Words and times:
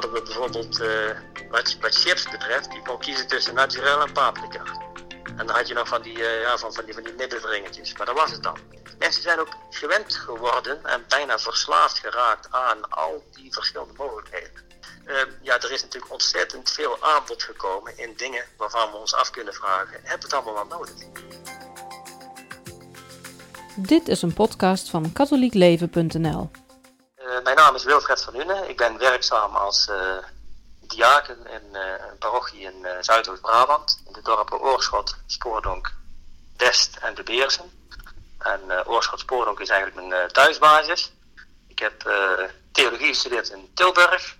hadden 0.00 0.22
we 0.22 0.26
bijvoorbeeld, 0.26 0.80
uh, 0.80 1.50
wat, 1.50 1.94
chips 1.94 2.28
betreft, 2.30 2.70
die 2.70 2.82
kon 2.82 2.98
kiezen 2.98 3.26
tussen 3.26 3.54
naturel 3.54 4.00
en 4.00 4.12
paprika. 4.12 4.62
En 5.36 5.46
dan 5.46 5.56
had 5.56 5.68
je 5.68 5.74
nog 5.74 5.88
van 5.88 6.02
die, 6.02 6.18
uh, 6.18 6.40
ja, 6.40 6.58
van, 6.58 6.72
van 6.72 6.84
die, 6.84 6.94
van 6.94 7.02
die 7.02 7.12
middenveringetjes. 7.12 7.96
Maar 7.96 8.06
dat 8.06 8.16
was 8.16 8.30
het 8.30 8.42
dan. 8.42 8.58
Mensen 8.98 9.22
zijn 9.22 9.38
ook 9.38 9.56
gewend 9.70 10.14
geworden 10.14 10.84
en 10.84 11.04
bijna 11.08 11.38
verslaafd 11.38 11.98
geraakt 11.98 12.52
aan 12.52 12.90
al 12.90 13.24
die 13.32 13.52
verschillende 13.52 13.94
mogelijkheden. 13.96 14.68
Uh, 15.06 15.16
ja, 15.42 15.60
er 15.60 15.72
is 15.72 15.82
natuurlijk 15.82 16.12
ontzettend 16.12 16.70
veel 16.70 16.96
aanbod 17.00 17.42
gekomen 17.42 17.98
in 17.98 18.12
dingen 18.16 18.44
waarvan 18.56 18.90
we 18.90 18.96
ons 18.96 19.14
af 19.14 19.30
kunnen 19.30 19.54
vragen: 19.54 20.00
hebben 20.02 20.28
we 20.28 20.36
het 20.36 20.44
allemaal 20.44 20.54
wel 20.54 20.78
nodig? 20.78 20.94
Dit 23.76 24.08
is 24.08 24.22
een 24.22 24.34
podcast 24.34 24.90
van 24.90 25.12
katholiekleven.nl. 25.12 26.50
Uh, 27.30 27.42
mijn 27.42 27.56
naam 27.56 27.74
is 27.74 27.84
Wilfred 27.84 28.22
van 28.22 28.34
Hunnen. 28.34 28.68
Ik 28.68 28.76
ben 28.76 28.98
werkzaam 28.98 29.56
als 29.56 29.88
uh, 29.88 30.16
diaken 30.80 31.46
in 31.46 31.74
een 31.74 32.18
parochie 32.18 32.60
in 32.60 32.86
Zuidoost-Brabant. 33.00 34.02
In 34.06 34.12
de 34.12 34.22
dorpen 34.22 34.60
Oorschot, 34.60 35.16
Spoordonk, 35.26 35.92
Dest 36.56 36.96
en 36.96 37.14
De 37.14 37.22
Beersen. 37.22 37.88
En 38.38 38.86
Oorschot 38.86 39.20
Spoordonk 39.20 39.60
is 39.60 39.68
eigenlijk 39.68 40.06
mijn 40.06 40.28
thuisbasis. 40.28 41.12
Ik 41.68 41.78
heb 41.78 42.10
theologie 42.72 43.08
gestudeerd 43.08 43.48
in 43.48 43.70
Tilburg. 43.74 44.36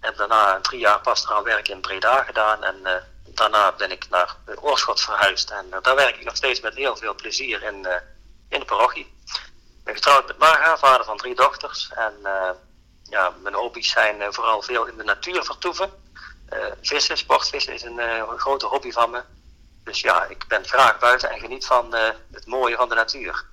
Heb 0.00 0.16
daarna 0.16 0.60
drie 0.60 0.80
jaar 0.80 1.00
pastoraal 1.00 1.42
werk 1.42 1.68
in 1.68 1.80
Breda 1.80 2.22
gedaan. 2.22 2.64
En 2.64 3.04
daarna 3.24 3.72
ben 3.72 3.90
ik 3.90 4.08
naar 4.08 4.36
Oorschot 4.60 5.00
verhuisd. 5.00 5.50
En 5.50 5.66
daar 5.82 5.96
werk 5.96 6.16
ik 6.16 6.24
nog 6.24 6.36
steeds 6.36 6.60
met 6.60 6.74
heel 6.74 6.96
veel 6.96 7.14
plezier 7.14 7.62
in 7.62 7.86
in 8.48 8.60
de 8.60 8.66
parochie. 8.66 9.14
Ik 9.90 9.96
ben 9.96 10.04
getrouwd 10.04 10.26
met 10.26 10.38
Marga, 10.38 10.76
vader 10.76 11.04
van 11.04 11.16
drie 11.16 11.34
dochters. 11.34 11.90
En 11.94 12.12
uh, 12.22 12.50
ja, 13.02 13.34
mijn 13.42 13.54
hobby's 13.54 13.90
zijn 13.90 14.16
uh, 14.20 14.26
vooral 14.30 14.62
veel 14.62 14.86
in 14.86 14.96
de 14.96 15.04
natuur 15.04 15.44
vertoeven. 15.44 15.90
Uh, 16.52 16.58
vissen, 16.80 17.16
sportvissen 17.16 17.74
is 17.74 17.82
een 17.82 18.00
grote 18.36 18.66
hobby 18.66 18.90
van 18.90 19.10
me. 19.10 19.22
Dus 19.84 20.00
ja, 20.00 20.24
ik 20.28 20.44
ben 20.48 20.64
graag 20.64 20.98
buiten 20.98 21.30
en 21.30 21.38
geniet 21.38 21.66
van 21.66 21.94
het 22.30 22.46
mooie 22.46 22.76
van 22.76 22.88
de 22.88 22.94
natuur. 22.94 23.44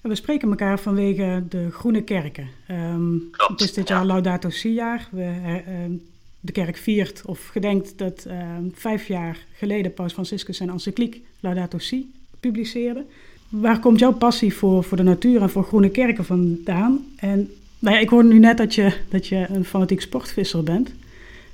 We 0.00 0.14
spreken 0.14 0.48
elkaar 0.48 0.78
vanwege 0.78 1.44
de 1.48 1.70
Groene 1.70 2.02
Kerken. 2.02 2.50
Um, 2.70 3.28
het 3.36 3.60
is 3.60 3.72
dit 3.72 3.88
jaar 3.88 4.00
ja. 4.00 4.06
Laudato 4.06 4.50
Si-jaar. 4.50 5.08
Ehm, 5.12 5.92
de 6.40 6.52
kerk 6.52 6.76
viert 6.76 7.22
of 7.24 7.48
gedenkt 7.48 7.98
dat 7.98 8.24
ehm, 8.24 8.68
vijf 8.74 9.06
jaar 9.06 9.38
geleden 9.52 9.94
Paus 9.94 10.12
Franciscus 10.12 10.56
zijn 10.56 10.70
encycliek 10.70 11.26
Laudato 11.40 11.78
Si 11.78 12.12
publiceerde. 12.40 13.06
Waar 13.48 13.78
komt 13.78 13.98
jouw 13.98 14.12
passie 14.12 14.56
voor, 14.56 14.84
voor 14.84 14.96
de 14.96 15.02
natuur 15.02 15.42
en 15.42 15.50
voor 15.50 15.64
groene 15.64 15.90
kerken 15.90 16.24
vandaan? 16.24 17.14
En 17.16 17.64
nou 17.78 17.96
ja, 17.96 18.02
ik 18.02 18.08
hoorde 18.08 18.28
nu 18.28 18.38
net 18.38 18.56
dat 18.56 18.74
je, 18.74 19.04
dat 19.10 19.26
je 19.26 19.46
een 19.48 19.64
fanatiek 19.64 20.00
sportvisser 20.00 20.62
bent. 20.62 20.90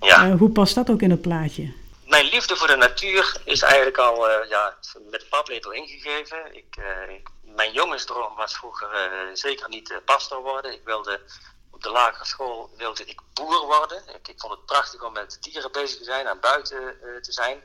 Ja. 0.00 0.26
Uh, 0.26 0.38
hoe 0.38 0.50
past 0.50 0.74
dat 0.74 0.90
ook 0.90 1.02
in 1.02 1.10
het 1.10 1.20
plaatje? 1.20 1.72
Mijn 2.06 2.24
liefde 2.24 2.56
voor 2.56 2.66
de 2.66 2.76
natuur 2.76 3.40
is 3.44 3.62
eigenlijk 3.62 3.96
al 3.96 4.28
uh, 4.28 4.48
ja, 4.48 4.76
met 5.10 5.20
de 5.20 5.26
paplepel 5.30 5.72
ingegeven. 5.72 6.38
Ik, 6.52 6.76
uh, 6.78 7.14
ik, 7.14 7.28
mijn 7.54 7.72
jongensdroom 7.72 8.36
was 8.36 8.56
vroeger 8.56 8.88
zeker 9.32 9.68
niet 9.68 10.00
pastor 10.04 10.42
worden. 10.42 10.72
Ik 10.72 10.80
wilde 10.84 11.20
op 11.70 11.82
de 11.82 11.90
lagere 11.90 12.24
school 12.24 12.70
wilde 12.76 13.04
ik 13.04 13.20
boer 13.34 13.66
worden. 13.66 14.02
Ik, 14.14 14.28
ik, 14.28 14.40
vond 14.40 14.52
het 14.52 14.66
prachtig 14.66 15.04
om 15.04 15.12
met 15.12 15.38
dieren 15.40 15.72
bezig 15.72 15.98
te 15.98 16.04
zijn 16.04 16.26
en 16.26 16.40
buiten 16.40 16.96
te 17.22 17.32
zijn. 17.32 17.62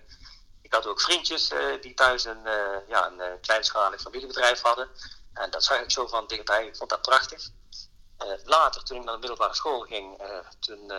Had 0.75 0.87
ook 0.87 1.01
vriendjes 1.01 1.51
uh, 1.51 1.81
die 1.81 1.93
thuis 1.93 2.25
een, 2.25 2.41
uh, 2.45 2.87
ja, 2.87 3.07
een 3.07 3.19
uh, 3.19 3.25
kleinschalig 3.41 4.01
familiebedrijf 4.01 4.61
hadden. 4.61 4.89
En 5.33 5.49
dat 5.49 5.63
zag 5.63 5.79
ik 5.79 5.91
zo 5.91 6.07
van 6.07 6.27
dichtbij. 6.27 6.67
Ik 6.67 6.75
vond 6.75 6.89
dat 6.89 7.01
prachtig. 7.01 7.49
later, 8.43 8.83
toen 8.83 8.97
ik 8.97 9.03
naar 9.03 9.13
de 9.13 9.19
middelbare 9.19 9.55
school 9.55 9.81
ging, 9.81 10.21
toen 10.59 10.91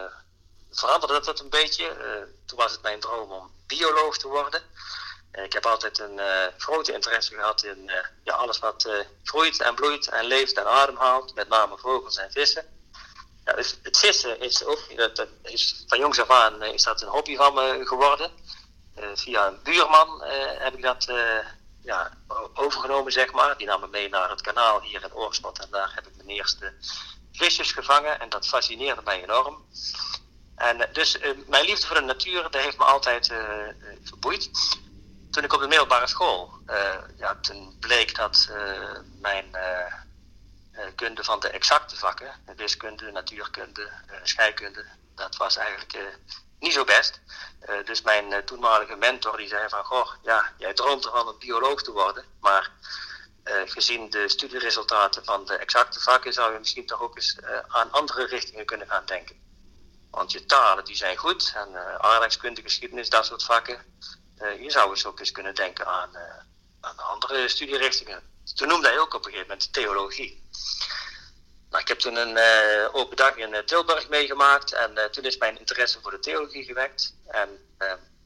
veranderde 0.71 1.21
dat 1.21 1.41
een 1.41 1.51
beetje. 1.51 1.97
toen 2.47 2.59
was 2.59 2.73
het 2.73 2.83
mijn 2.83 3.01
droom 3.01 3.33
om 3.33 3.51
bioloog 3.67 4.19
te 4.19 4.29
worden. 4.29 4.63
ik 5.33 5.53
heb 5.53 5.67
altijd 5.67 5.99
een 5.99 6.21
grote 6.57 6.93
interesse 6.93 7.35
gehad 7.35 7.63
in 7.63 7.91
ja, 8.25 8.35
alles 8.35 8.59
wat 8.59 8.89
groeit 9.25 9.61
en 9.61 9.75
bloeit 9.75 10.09
en 10.09 10.25
leeft 10.25 10.57
en 10.57 10.67
ademhaalt. 10.67 11.35
Met 11.35 11.49
name 11.49 11.79
vogels 11.79 12.17
en 12.17 12.33
vissen. 12.33 12.65
Ja, 13.45 13.53
dus 13.53 13.79
het 13.83 13.99
vissen 13.99 14.41
is 14.41 14.65
ook, 14.65 14.97
dat, 14.97 15.17
dat 15.17 15.29
is, 15.43 15.85
van 15.87 15.99
jongs 15.99 16.21
af 16.21 16.31
aan 16.31 16.63
is 16.63 16.83
dat 16.83 17.03
een 17.03 17.09
hobby 17.09 17.37
van 17.37 17.55
me 17.55 17.81
geworden. 17.85 18.31
Eh, 18.97 19.09
via 19.15 19.47
een 19.47 19.59
buurman 19.63 20.23
eh, 20.23 20.63
heb 20.63 20.75
ik 20.75 20.83
dat 20.83 21.09
eh, 21.09 21.47
ja, 21.83 22.11
overgenomen, 22.55 23.13
zeg 23.13 23.33
maar. 23.33 23.57
Die 23.57 23.67
nam 23.67 23.81
me 23.81 23.87
mee 23.87 24.09
naar 24.09 24.31
het 24.31 24.41
kanaal 24.41 24.81
hier 24.81 25.03
in 25.03 25.15
Oorschot. 25.15 25.59
En 25.59 25.71
daar 25.71 25.93
heb 25.95 26.07
ik 26.07 26.17
mijn 26.17 26.29
eerste 26.29 26.73
visjes 27.33 27.73
gevangen. 27.73 28.21
En 28.21 28.29
dat 28.29 28.49
fascineerde 28.49 29.03
mij 29.05 29.23
enorm. 29.23 29.67
En 30.57 30.89
dus 30.93 31.19
mijn 31.47 31.65
liefde 31.65 31.87
voor 31.87 31.97
de 31.97 32.03
natuur, 32.03 32.43
dat 32.43 32.55
heeft 32.55 32.79
me 32.79 32.85
altijd 32.85 33.33
verboeid. 34.03 34.51
Toen 35.31 35.45
ik 35.45 35.53
op 35.53 35.61
de 35.61 35.67
middelbare 35.67 36.07
school, 36.07 36.51
ja, 37.17 37.39
toen 37.41 37.77
bleek 37.81 38.15
dat 38.15 38.51
mijn 39.21 39.57
kunde 40.95 41.25
van 41.25 41.41
de 41.41 41.49
exacte 41.49 41.97
vakken, 41.97 42.31
wiskunde, 42.57 43.11
natuurkunde, 43.11 43.91
scheikunde, 44.23 44.85
dat 45.15 45.37
was 45.37 45.57
eigenlijk 45.57 46.19
niet 46.59 46.73
zo 46.73 46.85
best. 46.85 47.21
Uh, 47.69 47.85
dus 47.85 48.03
mijn 48.03 48.31
uh, 48.31 48.39
toenmalige 48.39 48.97
mentor 48.97 49.37
die 49.37 49.49
zei 49.49 49.69
van, 49.69 49.85
goh, 49.85 50.13
ja, 50.23 50.53
jij 50.59 50.75
droomt 50.75 51.05
ervan 51.05 51.29
om 51.29 51.39
bioloog 51.39 51.83
te 51.83 51.93
worden, 51.93 52.25
maar 52.41 52.71
uh, 53.45 53.55
gezien 53.65 54.11
de 54.11 54.29
studieresultaten 54.29 55.25
van 55.25 55.45
de 55.45 55.55
exacte 55.55 56.01
vakken 56.01 56.33
zou 56.33 56.53
je 56.53 56.59
misschien 56.59 56.87
toch 56.87 57.01
ook 57.01 57.17
eens 57.17 57.37
aan 57.69 57.93
andere 57.93 58.27
richtingen 58.27 58.67
kunnen 58.67 58.89
gaan 58.89 59.07
denken. 59.07 59.45
Want 60.11 60.33
je 60.33 60.45
talen 60.45 60.85
die 60.85 60.97
zijn 60.97 61.17
goed 61.17 61.53
en 61.55 61.77
aardrijkskunde, 62.01 62.63
geschiedenis, 62.63 63.11
dat 63.11 63.27
soort 63.27 63.43
vakken. 63.43 64.01
je 64.61 64.71
zou 64.71 64.91
eens 64.91 65.07
ook 65.07 65.19
eens 65.19 65.33
kunnen 65.33 65.55
denken 65.55 65.87
aan, 65.87 66.11
aan 66.81 66.99
andere 66.99 67.49
studierichtingen. 67.49 68.23
Toen 68.55 68.69
noemde 68.69 68.89
hij 68.89 68.99
ook 68.99 69.15
op 69.15 69.25
een 69.25 69.31
gegeven 69.31 69.49
moment 69.49 69.73
theologie. 69.73 70.49
Ik 71.87 71.93
heb 71.93 72.01
toen 72.01 72.17
een 72.17 72.37
uh, 72.37 72.89
open 72.93 73.17
dag 73.17 73.37
in 73.37 73.53
uh, 73.53 73.59
Tilburg 73.59 74.09
meegemaakt 74.09 74.73
en 74.73 74.93
uh, 74.93 75.05
toen 75.05 75.25
is 75.25 75.37
mijn 75.37 75.59
interesse 75.59 76.01
voor 76.01 76.11
de 76.11 76.19
theologie 76.19 76.65
gewekt. 76.65 77.15
En 77.27 77.77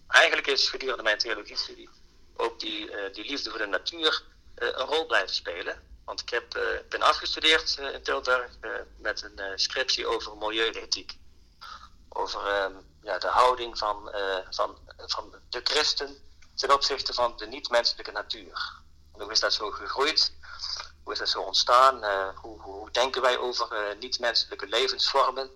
eigenlijk 0.08 0.46
is 0.46 0.68
gedurende 0.68 1.02
mijn 1.02 1.18
theologiestudie 1.18 1.88
ook 2.36 2.60
die, 2.60 2.90
die 3.12 3.24
liefde 3.24 3.50
voor 3.50 3.58
de 3.58 3.66
natuur 3.66 4.22
een 4.54 4.86
rol 4.86 5.06
blijven 5.06 5.34
spelen. 5.34 5.82
Want 6.04 6.20
ik 6.20 6.30
heb, 6.30 6.58
ben 6.88 7.02
afgestudeerd 7.02 7.78
in 7.92 8.02
Tilburg 8.02 8.50
met 8.96 9.22
een 9.22 9.58
scriptie 9.58 10.06
over 10.06 10.36
milieuethiek. 10.36 11.18
Over 12.08 12.46
ehm, 12.46 12.72
ja, 13.02 13.18
de 13.18 13.26
houding 13.26 13.78
van, 13.78 14.14
van, 14.50 14.78
van 14.96 15.34
de 15.48 15.60
christen 15.64 16.16
ten 16.54 16.72
opzichte 16.72 17.14
van 17.14 17.36
de 17.36 17.46
niet-menselijke 17.46 18.12
natuur. 18.12 18.72
hoe 19.10 19.30
is 19.30 19.40
dat 19.40 19.52
zo 19.52 19.70
gegroeid? 19.70 20.32
Hoe 21.10 21.18
is 21.18 21.24
dat 21.24 21.40
zo 21.40 21.46
ontstaan? 21.46 22.04
Uh, 22.04 22.28
hoe, 22.34 22.60
hoe, 22.60 22.90
denken 22.90 23.22
wij 23.22 23.38
over 23.38 23.68
uh, 23.72 23.98
niet-menselijke 24.00 24.66
levensvormen? 24.66 25.50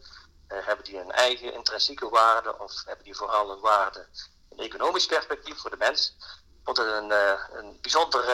Uh, 0.48 0.66
hebben 0.66 0.84
die 0.84 0.98
een 0.98 1.12
eigen 1.12 1.52
intrinsieke 1.52 2.08
waarde 2.08 2.58
of 2.58 2.84
hebben 2.84 3.04
die 3.04 3.14
vooral 3.14 3.50
een 3.50 3.60
waarde, 3.60 4.06
een 4.50 4.58
economisch 4.58 5.06
perspectief 5.06 5.58
voor 5.58 5.70
de 5.70 5.76
mens? 5.76 6.16
Ik 6.20 6.60
vond 6.64 6.76
het 6.76 6.86
een, 6.86 7.10
een 7.58 7.78
bijzonder 7.80 8.24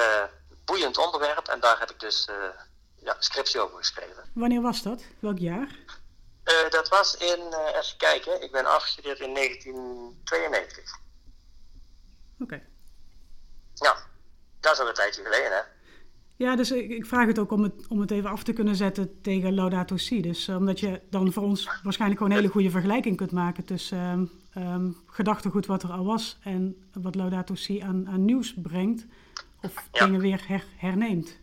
boeiend 0.64 0.98
onderwerp 0.98 1.48
en 1.48 1.60
daar 1.60 1.78
heb 1.78 1.90
ik 1.90 2.00
dus 2.00 2.28
ja, 2.96 3.16
scriptie 3.18 3.60
over 3.60 3.76
geschreven. 3.76 4.30
Wanneer 4.34 4.62
was 4.62 4.82
dat? 4.82 5.02
Welk 5.18 5.38
jaar? 5.38 5.76
dat 6.70 6.88
was 6.88 7.16
in, 7.16 7.54
even 7.54 7.96
kijken, 7.96 8.42
ik 8.42 8.52
ben 8.52 8.66
afgestudeerd 8.66 9.20
in 9.20 9.34
1992. 9.34 10.98
Oké. 12.34 12.42
Okay. 12.42 12.66
Ja, 13.74 13.96
dat 14.60 14.72
is 14.72 14.78
al 14.78 14.88
een 14.88 14.94
tijdje 14.94 15.22
geleden, 15.22 15.52
hè? 15.52 15.62
Ja, 16.40 16.56
dus 16.56 16.70
ik, 16.70 16.90
ik, 16.90 17.06
vraag 17.06 17.26
het 17.26 17.38
ook 17.38 17.50
om 17.50 17.62
het, 17.62 17.72
om 17.88 18.00
het 18.00 18.10
even 18.10 18.30
af 18.30 18.42
te 18.42 18.52
kunnen 18.52 18.74
zetten 18.76 19.20
tegen 19.22 19.54
Laudato 19.54 19.96
Si. 19.96 20.20
Dus 20.20 20.48
uh, 20.48 20.56
omdat 20.56 20.80
je 20.80 21.00
dan 21.10 21.32
voor 21.32 21.42
ons 21.42 21.64
waarschijnlijk 21.82 22.20
gewoon 22.20 22.32
een 22.32 22.42
hele 22.42 22.52
goede 22.52 22.70
vergelijking 22.70 23.16
kunt 23.16 23.32
maken 23.32 23.64
tussen 23.64 24.30
um, 24.56 25.02
gedachtegoed 25.06 25.66
wat 25.66 25.82
er 25.82 25.90
al 25.90 26.04
was 26.04 26.36
en 26.42 26.88
wat 26.92 27.14
Laudato 27.14 27.54
Si 27.54 27.80
aan, 27.80 28.08
aan 28.08 28.24
nieuws 28.24 28.54
brengt 28.56 29.04
of 29.62 29.72
dingen 29.90 30.20
weer 30.20 30.44
her, 30.46 30.64
herneemt. 30.76 31.36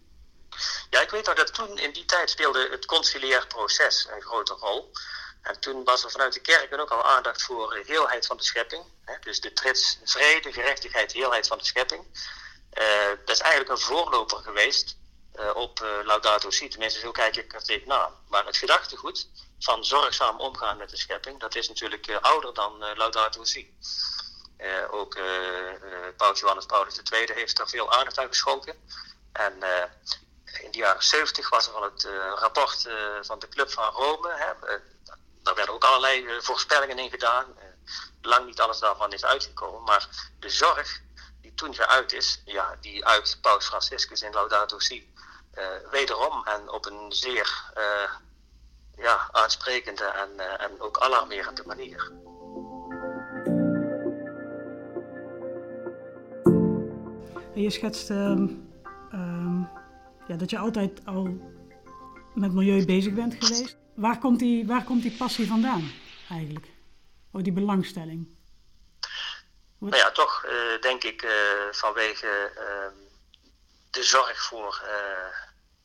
Ja, 0.90 1.02
ik 1.02 1.10
weet 1.10 1.26
nog 1.26 1.36
dat 1.36 1.54
toen 1.54 1.78
in 1.78 1.94
die 1.94 2.06
tijd 2.06 2.30
speelde 2.30 2.68
het 2.72 2.86
conciliair 2.86 3.48
proces 3.48 4.08
een 4.16 4.22
grote 4.22 4.54
rol. 4.54 4.92
En 5.42 5.60
toen 5.60 5.84
was 5.84 6.04
er 6.04 6.12
vanuit 6.12 6.34
de 6.34 6.42
kerken 6.42 6.80
ook 6.80 6.92
al 6.92 7.04
aandacht 7.04 7.44
voor 7.44 7.70
de 7.70 7.84
heelheid 7.86 8.26
van 8.26 8.38
de 8.38 8.44
schepping. 8.44 8.84
Hè? 9.06 9.14
Dus 9.20 9.40
de 9.40 9.54
trits, 9.54 10.00
vrede, 10.04 10.52
gerechtigheid, 10.54 11.14
heelheid 11.14 11.48
van 11.48 11.58
de 11.58 11.66
schepping. 11.66 12.04
Uh, 12.74 13.10
dat 13.26 13.36
is 13.36 13.40
eigenlijk 13.40 13.72
een 13.72 13.86
voorloper 13.86 14.38
geweest 14.38 14.98
uh, 15.36 15.56
op 15.56 15.80
uh, 15.80 15.90
Laudato 16.04 16.50
Si. 16.50 16.68
Tenminste, 16.68 17.00
zo 17.00 17.12
kijk 17.12 17.36
ik 17.36 17.54
er 17.54 17.64
tegenaan. 17.64 18.14
Maar 18.30 18.46
het 18.46 18.58
gedachtegoed 18.58 19.28
van 19.60 19.86
zorgzaam 19.86 20.40
omgaan 20.40 20.78
met 20.78 20.90
de 20.90 20.98
schepping, 20.98 21.40
dat 21.40 21.56
is 21.56 21.68
natuurlijk 21.68 22.18
ouder 22.22 22.54
dan 22.54 22.78
Laudato 22.96 23.44
Si. 23.44 23.74
ook 24.92 25.18
Paus 26.18 26.40
Johannes 26.40 26.66
Paulus 26.66 27.02
II 27.12 27.34
heeft 27.34 27.60
er 27.60 27.70
veel 27.70 27.92
aandacht 27.92 28.18
aan 28.18 28.28
geschonken. 28.28 28.76
En 29.32 29.54
in 30.62 30.72
de 30.72 30.78
jaren 30.78 31.04
70 31.04 31.50
was 31.50 31.68
er 31.68 31.74
al 31.74 31.84
het 31.84 32.08
rapport 32.36 32.88
van 33.22 33.40
de 33.40 33.50
Club 33.50 33.72
van 33.72 33.92
Rome. 33.94 34.34
Hè, 34.34 34.54
daar 35.44 35.56
werden 35.56 35.74
ook 35.74 35.84
allerlei 35.84 36.42
voorspellingen 36.42 37.00
in 37.00 37.10
gedaan. 37.10 37.46
lang 38.22 38.46
niet 38.46 38.60
alles 38.60 38.80
daarvan 38.80 39.14
is 39.14 39.26
uitgekomen, 39.26 39.84
maar 39.84 40.08
de 40.40 40.50
zorg 40.50 41.02
toen 41.58 41.76
geuit 41.76 42.14
is, 42.14 42.42
ja, 42.46 42.78
die 42.82 43.06
uit 43.06 43.38
Paus 43.42 43.66
Franciscus 43.66 44.22
in 44.22 44.32
Laudato 44.32 44.80
Si, 44.80 45.14
wederom 45.92 46.46
en 46.46 46.70
op 46.70 46.86
een 46.86 47.12
zeer 47.12 47.72
ja, 48.98 49.30
aansprekende 49.32 50.04
en, 50.04 50.60
en 50.60 50.82
ook 50.82 50.98
alarmerende 50.98 51.64
manier. 51.66 52.12
Je 57.54 57.70
schetst 57.70 58.10
ehm, 58.10 58.48
ehm, 59.12 59.60
ja, 60.28 60.36
dat 60.38 60.50
je 60.50 60.58
altijd 60.58 61.02
al 61.06 61.38
met 62.34 62.54
milieu 62.54 62.86
bezig 62.86 63.14
bent 63.14 63.36
geweest. 63.40 63.78
Waar 63.96 64.20
komt 64.20 64.40
die, 64.40 64.68
waar 64.68 64.84
komt 64.84 65.02
die 65.02 65.18
passie 65.18 65.48
vandaan 65.48 65.92
eigenlijk? 66.30 66.68
Oh, 67.32 67.44
die 67.44 67.54
belangstelling? 67.54 68.37
Nou 69.80 69.96
ja, 69.96 70.12
toch 70.12 70.46
uh, 70.46 70.82
denk 70.82 71.04
ik 71.04 71.22
uh, 71.22 71.32
vanwege 71.72 72.52
uh, 72.58 73.08
de 73.98 74.04
zorg 74.04 74.42
voor, 74.42 74.82
eh, 74.86 75.38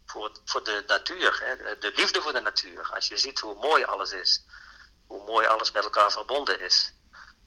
voor, 0.07 0.31
voor 0.45 0.65
de 0.65 0.85
natuur, 0.87 1.41
hè, 1.45 1.79
de 1.79 1.93
liefde 1.95 2.23
voor 2.23 2.33
de 2.33 2.41
natuur. 2.41 2.91
Als 2.95 3.09
je 3.09 3.17
ziet 3.17 3.41
hoe 3.41 3.55
mooi 3.55 3.85
alles 3.85 4.13
is, 4.13 4.45
hoe 5.07 5.25
mooi 5.25 5.47
alles 5.47 5.71
met 5.71 5.85
elkaar 5.85 6.13
verbonden 6.13 6.61
is. 6.61 6.93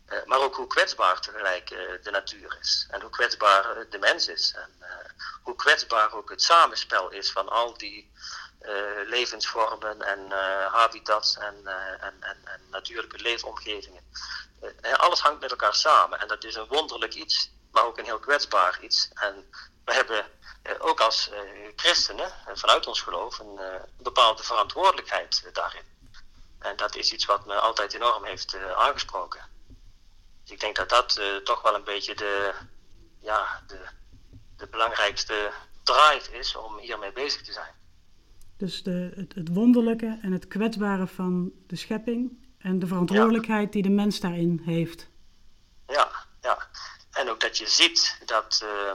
Eh, 0.06 0.24
maar 0.26 0.40
ook 0.40 0.56
hoe 0.56 0.68
kwetsbaar 0.68 1.22
tegelijk 1.22 1.68
de 2.04 2.12
natuur 2.12 2.58
is. 2.62 2.88
En 2.90 3.02
hoe 3.02 3.10
kwetsbaar 3.10 3.90
de 3.90 3.98
mens 3.98 4.28
is. 4.28 4.54
En 4.56 4.70
hoe 5.44 5.56
kwetsbaar 5.56 6.14
ook 6.14 6.30
het 6.30 6.42
samenspel 6.42 7.10
is 7.10 7.32
van 7.32 7.50
al 7.50 7.78
die 7.78 8.12
levensvormen 9.06 10.02
en 10.02 10.32
habitats 10.72 11.38
en, 11.38 11.68
en, 12.02 12.16
en, 12.22 12.38
en, 12.44 12.62
natuurlijke 12.70 13.20
leefomgevingen. 13.20 14.12
Alles 14.98 15.20
hangt 15.20 15.42
met 15.42 15.52
elkaar 15.52 15.76
samen. 15.76 16.20
En 16.20 16.28
dat 16.28 16.44
is 16.44 16.56
een 16.56 16.68
wonderlijk 16.68 17.14
iets, 17.14 17.52
maar 17.72 17.86
ook 17.86 17.98
een 17.98 18.06
heel 18.06 18.20
kwetsbaar 18.20 18.80
iets. 18.82 19.10
En 19.14 19.50
we 19.86 19.94
hebben 19.94 20.26
ook 20.80 21.00
als 21.00 21.30
christenen, 21.76 22.32
vanuit 22.54 22.88
ons 22.88 23.02
geloof, 23.02 23.40
een 23.40 23.60
bepaalde 23.98 24.44
verantwoordelijkheid 24.44 25.50
daarin. 25.54 25.84
En 26.60 26.76
dat 26.76 26.96
is 26.96 27.14
iets 27.14 27.26
wat 27.26 27.46
me 27.46 27.54
altijd 27.54 27.94
enorm 27.94 28.26
heeft 28.26 28.58
aangesproken. 28.76 29.42
Dus 30.44 30.52
ik 30.52 30.60
denk 30.60 30.76
dat 30.76 30.90
dat 30.90 31.22
toch 31.44 31.62
wel 31.62 31.76
een 31.76 31.84
beetje 31.84 32.16
de, 32.16 32.54
ja, 33.20 33.64
de, 33.68 33.80
de 34.58 34.68
belangrijkste 34.68 35.52
drive 35.84 36.38
is 36.38 36.56
om 36.56 36.78
hiermee 36.78 37.12
bezig 37.12 37.42
te 37.42 37.54
zijn. 37.54 37.74
Dus 38.58 38.84
de, 38.84 39.28
het 39.34 39.50
wonderlijke 39.52 40.20
en 40.22 40.32
het 40.32 40.48
kwetsbare 40.48 41.08
van 41.08 41.52
de 41.68 41.76
schepping 41.76 42.45
en 42.66 42.80
de 42.80 42.88
verantwoordelijkheid 42.88 43.72
die 43.72 43.84
de 43.84 43.90
mens 43.90 44.20
daarin 44.20 44.62
heeft. 44.66 45.08
Ja, 45.88 46.12
ja. 46.42 46.68
En 47.12 47.30
ook 47.30 47.40
dat 47.40 47.58
je 47.58 47.68
ziet 47.68 48.18
dat 48.26 48.62
uh, 48.64 48.92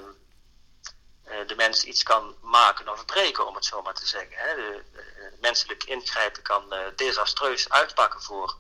de 1.47 1.55
mens 1.57 1.85
iets 1.85 2.03
kan 2.03 2.35
maken 2.43 2.89
of 2.93 3.05
breken, 3.05 3.47
om 3.47 3.55
het 3.55 3.65
zo 3.65 3.83
maar 3.83 3.95
te 3.95 4.07
zeggen. 4.07 4.37
Hè. 4.37 4.55
De, 4.55 4.83
de 4.93 5.37
menselijk 5.41 5.85
ingrijpen 5.85 6.43
kan 6.43 6.65
uh, 6.71 6.79
desastreus 6.97 7.69
uitpakken 7.69 8.23
voor 8.23 8.57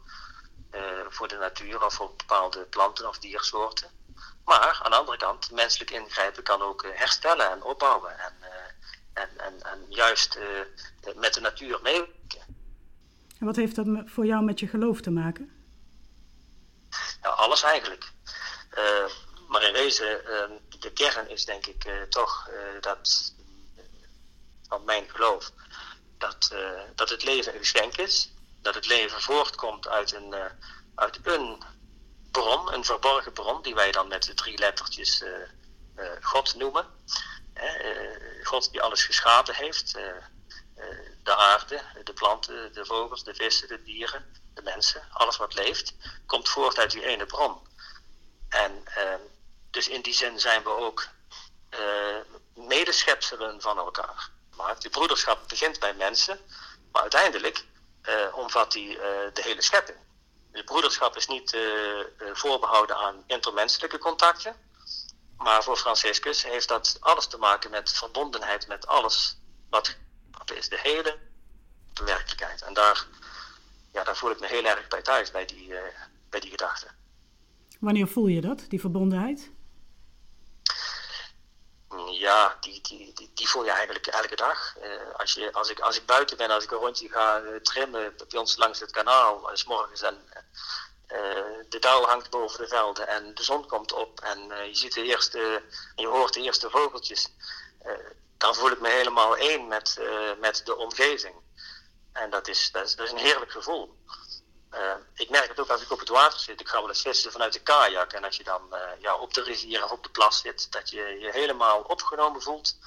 uh, 0.74 0.80
voor 1.08 1.28
de 1.28 1.36
natuur 1.36 1.84
of 1.84 1.94
voor 1.94 2.12
bepaalde 2.16 2.64
planten 2.64 3.08
of 3.08 3.18
diersoorten. 3.18 3.90
Maar 4.44 4.80
aan 4.82 4.90
de 4.90 4.96
andere 4.96 5.16
kant, 5.16 5.50
menselijk 5.50 5.90
ingrijpen 5.90 6.42
kan 6.42 6.62
ook 6.62 6.86
herstellen 6.94 7.50
en 7.50 7.62
opbouwen 7.62 8.18
en, 8.18 8.34
en, 9.12 9.38
en, 9.38 9.62
en 9.62 9.86
juist 9.88 10.38
met 11.14 11.34
de 11.34 11.40
natuur 11.40 11.78
meewerken. 11.82 12.49
En 13.40 13.46
wat 13.46 13.56
heeft 13.56 13.76
dat 13.76 13.86
voor 14.04 14.26
jou 14.26 14.44
met 14.44 14.60
je 14.60 14.66
geloof 14.66 15.00
te 15.00 15.10
maken? 15.10 15.50
Ja, 17.22 17.28
alles 17.28 17.62
eigenlijk. 17.62 18.12
maar 19.48 19.62
in 19.62 19.72
wezen, 19.72 20.20
de 20.78 20.92
kern 20.92 21.28
is 21.28 21.44
denk 21.44 21.66
ik 21.66 22.06
toch 22.08 22.50
dat 22.80 23.34
van 24.68 24.84
mijn 24.84 25.04
geloof 25.08 25.52
dat, 26.18 26.54
dat 26.94 27.08
het 27.08 27.24
leven 27.24 27.52
een 27.52 27.58
geschenk 27.58 27.96
is 27.96 28.32
dat 28.62 28.74
het 28.74 28.86
leven 28.86 29.20
voortkomt 29.20 29.88
uit 29.88 30.12
een, 30.12 30.34
uit 30.94 31.18
een 31.22 31.62
bron, 32.30 32.72
een 32.72 32.84
verborgen 32.84 33.32
bron, 33.32 33.62
die 33.62 33.74
wij 33.74 33.92
dan 33.92 34.08
met 34.08 34.22
de 34.22 34.34
drie 34.34 34.58
lettertjes 34.58 35.24
God 36.20 36.54
noemen. 36.54 36.86
God 38.42 38.70
die 38.70 38.82
alles 38.82 39.04
geschapen 39.04 39.54
heeft, 39.54 39.98
de 41.22 41.36
aarde, 41.36 41.80
de 42.04 42.12
planten, 42.12 42.72
de 42.72 42.84
vogels, 42.86 43.24
de 43.24 43.34
vissen, 43.34 43.68
de 43.68 43.82
dieren, 43.82 44.42
de 44.54 44.62
mensen, 44.62 45.08
alles 45.12 45.36
wat 45.36 45.54
leeft, 45.54 45.94
komt 46.26 46.48
voort 46.48 46.78
uit 46.78 46.90
die 46.90 47.04
ene 47.04 47.26
bron. 47.26 47.68
En 48.48 48.84
dus 49.70 49.88
in 49.88 50.02
die 50.02 50.14
zin 50.14 50.40
zijn 50.40 50.62
we 50.62 50.68
ook 50.68 51.08
medeschepselen 52.54 53.60
van 53.60 53.78
elkaar. 53.78 54.30
Maar 54.56 54.80
de 54.80 54.90
broederschap 54.90 55.48
begint 55.48 55.78
bij 55.78 55.94
mensen, 55.94 56.38
maar 56.92 57.02
uiteindelijk 57.02 57.64
uh, 58.02 58.36
omvat 58.36 58.72
die 58.72 58.96
uh, 58.96 59.02
de 59.32 59.42
hele 59.42 59.62
schepping. 59.62 59.98
De 60.52 60.64
broederschap 60.64 61.16
is 61.16 61.26
niet 61.26 61.52
uh, 61.52 62.00
voorbehouden 62.32 62.96
aan 62.96 63.24
intermenselijke 63.26 63.98
contacten. 63.98 64.56
Maar 65.36 65.62
voor 65.62 65.76
Franciscus 65.76 66.42
heeft 66.42 66.68
dat 66.68 66.96
alles 67.00 67.26
te 67.26 67.38
maken 67.38 67.70
met 67.70 67.92
verbondenheid 67.92 68.66
met 68.66 68.86
alles 68.86 69.36
wat 69.70 69.96
is. 70.50 70.68
De 70.68 70.78
hele 70.82 71.18
werkelijkheid. 72.04 72.62
En 72.62 72.74
daar, 72.74 73.06
ja, 73.92 74.04
daar 74.04 74.16
voel 74.16 74.30
ik 74.30 74.40
me 74.40 74.46
heel 74.46 74.64
erg 74.64 74.88
bij 74.88 75.02
thuis, 75.02 75.30
bij 75.30 75.44
die, 75.44 75.74
bij 76.30 76.40
die 76.40 76.50
gedachte. 76.50 76.86
Wanneer 77.80 78.08
voel 78.08 78.26
je 78.26 78.40
dat, 78.40 78.64
die 78.68 78.80
verbondenheid? 78.80 79.50
Ja, 82.10 82.56
die, 82.60 82.80
die, 82.82 83.12
die, 83.14 83.30
die, 83.34 83.48
voel 83.48 83.64
je 83.64 83.70
eigenlijk 83.70 84.06
elke 84.06 84.36
dag. 84.36 84.76
Uh, 84.82 85.14
als, 85.16 85.32
je, 85.32 85.52
als, 85.52 85.70
ik, 85.70 85.80
als 85.80 85.96
ik 85.96 86.06
buiten 86.06 86.36
ben, 86.36 86.50
als 86.50 86.64
ik 86.64 86.70
een 86.70 86.78
rondje 86.78 87.08
ga 87.08 87.40
uh, 87.40 87.56
trimmen 87.56 88.14
bij 88.28 88.38
ons 88.38 88.56
langs 88.56 88.80
het 88.80 88.90
kanaal, 88.90 89.50
uh, 89.50 89.56
s 89.56 89.64
morgens 89.64 90.02
en 90.02 90.18
de 91.68 91.78
dauw 91.78 92.04
hangt 92.04 92.30
boven 92.30 92.58
de 92.58 92.68
velden 92.68 93.08
en 93.08 93.34
de 93.34 93.42
zon 93.42 93.66
komt 93.66 93.92
op 93.92 94.20
en 94.20 94.38
je 94.66 94.74
ziet 94.74 94.94
de 94.94 95.02
eerste, 95.02 95.62
je 95.96 96.06
hoort 96.06 96.34
de 96.34 96.40
eerste 96.40 96.70
vogeltjes, 96.70 97.28
dan 98.40 98.54
voel 98.54 98.70
ik 98.70 98.80
me 98.80 98.88
helemaal 98.88 99.36
één 99.36 99.66
met, 99.68 100.00
met 100.38 100.62
de 100.64 100.76
omgeving. 100.76 101.34
En 102.12 102.30
dat 102.30 102.48
is, 102.48 102.70
dat 102.70 102.98
is, 102.98 103.10
een 103.10 103.16
heerlijk 103.16 103.50
gevoel. 103.50 103.98
Uh, 104.74 104.94
ik 105.14 105.30
merk 105.30 105.48
het 105.48 105.60
ook 105.60 105.68
als 105.68 105.82
ik 105.82 105.90
op 105.90 105.98
het 105.98 106.08
water 106.08 106.38
zit. 106.38 106.60
Ik 106.60 106.68
ga 106.68 106.80
wel 106.80 106.88
eens 106.88 107.02
vissen 107.02 107.32
vanuit 107.32 107.52
de 107.52 107.62
kajak. 107.62 108.12
En 108.12 108.24
als 108.24 108.36
je 108.36 108.44
dan 108.44 108.62
uh, 108.72 108.78
ja, 108.98 109.16
op 109.16 109.34
de 109.34 109.42
rivier 109.42 109.84
of 109.84 109.90
op 109.90 110.02
de 110.02 110.10
plas 110.10 110.40
zit, 110.40 110.72
dat 110.72 110.90
je 110.90 111.16
je 111.20 111.30
helemaal 111.30 111.80
opgenomen 111.80 112.42
voelt 112.42 112.78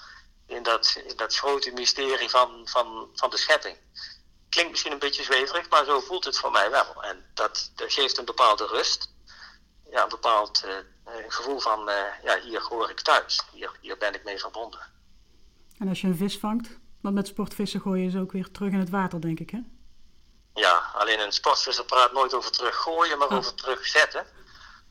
in 0.47 0.63
dat, 0.63 1.01
in 1.05 1.15
dat 1.15 1.35
grote 1.35 1.71
mysterie 1.71 2.29
van, 2.29 2.67
van, 2.67 3.09
van 3.13 3.29
de 3.29 3.37
schepping. 3.37 3.77
Klinkt 4.49 4.71
misschien 4.71 4.91
een 4.91 4.99
beetje 4.99 5.23
zweverig, 5.23 5.69
maar 5.69 5.85
zo 5.85 5.99
voelt 5.99 6.23
het 6.23 6.37
voor 6.37 6.51
mij 6.51 6.69
wel. 6.69 7.03
En 7.03 7.31
dat, 7.33 7.71
dat 7.75 7.93
geeft 7.93 8.17
een 8.17 8.25
bepaalde 8.25 8.65
rust. 8.65 9.11
Ja, 9.89 10.03
een 10.03 10.09
bepaald 10.09 10.63
gevoel 11.27 11.59
van, 11.59 11.91
ja, 12.23 12.39
hier 12.39 12.61
hoor 12.61 12.89
ik 12.89 12.99
thuis. 13.01 13.41
Hier, 13.51 13.71
hier 13.81 13.97
ben 13.97 14.13
ik 14.13 14.23
mee 14.23 14.39
verbonden. 14.39 14.93
En 15.77 15.87
als 15.87 16.01
je 16.01 16.07
een 16.07 16.17
vis 16.17 16.37
vangt, 16.37 16.79
want 17.01 17.15
met 17.15 17.27
sportvissen 17.27 17.81
gooi 17.81 18.03
je 18.03 18.09
ze 18.09 18.19
ook 18.19 18.31
weer 18.31 18.51
terug 18.51 18.71
in 18.71 18.79
het 18.79 18.89
water, 18.89 19.21
denk 19.21 19.39
ik, 19.39 19.49
hè? 19.49 19.59
Ja, 20.53 20.91
alleen 20.93 21.19
een 21.19 21.31
sportvisser 21.31 21.85
praat 21.85 22.13
nooit 22.13 22.33
over 22.33 22.51
teruggooien, 22.51 23.17
maar 23.17 23.31
over 23.31 23.53
terugzetten. 23.55 24.25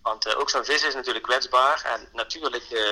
Want 0.03 0.27
uh, 0.27 0.39
ook 0.39 0.51
zo'n 0.51 0.65
vis 0.65 0.85
is 0.85 0.95
natuurlijk 0.95 1.25
kwetsbaar. 1.25 1.83
En 1.85 2.09
natuurlijk 2.13 2.71
uh, 2.71 2.83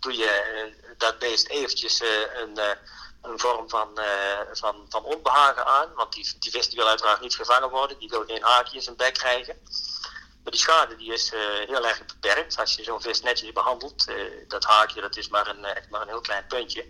doe 0.00 0.16
je 0.16 0.72
uh, 0.84 0.94
dat 0.98 1.18
beest 1.18 1.48
eventjes 1.48 2.02
een, 2.34 2.58
een 3.22 3.38
vorm 3.38 3.68
van, 3.68 3.98
van, 4.52 4.86
van 4.88 5.04
onbehagen 5.04 5.66
aan. 5.66 5.94
Want 5.94 6.12
die, 6.12 6.34
die 6.38 6.50
vis 6.50 6.68
die 6.68 6.78
wil 6.78 6.88
uiteraard 6.88 7.20
niet 7.20 7.34
gevangen 7.34 7.70
worden. 7.70 7.98
Die 7.98 8.08
wil 8.08 8.24
geen 8.24 8.42
haakje 8.42 8.76
in 8.76 8.82
zijn 8.82 8.96
bek 8.96 9.14
krijgen. 9.14 9.56
Maar 10.42 10.52
die 10.52 10.60
schade 10.60 10.96
die 10.96 11.12
is 11.12 11.30
heel 11.66 11.86
erg 11.86 12.06
beperkt. 12.06 12.58
Als 12.58 12.74
je 12.74 12.84
zo'n 12.84 13.00
vis 13.00 13.20
netjes 13.20 13.52
behandelt. 13.52 14.06
dat 14.48 14.64
haakje 14.64 15.00
dat 15.00 15.16
is 15.16 15.28
maar 15.28 15.46
een, 15.46 15.64
echt 15.64 15.90
maar 15.90 16.00
een 16.00 16.08
heel 16.08 16.20
klein 16.20 16.46
puntje. 16.46 16.86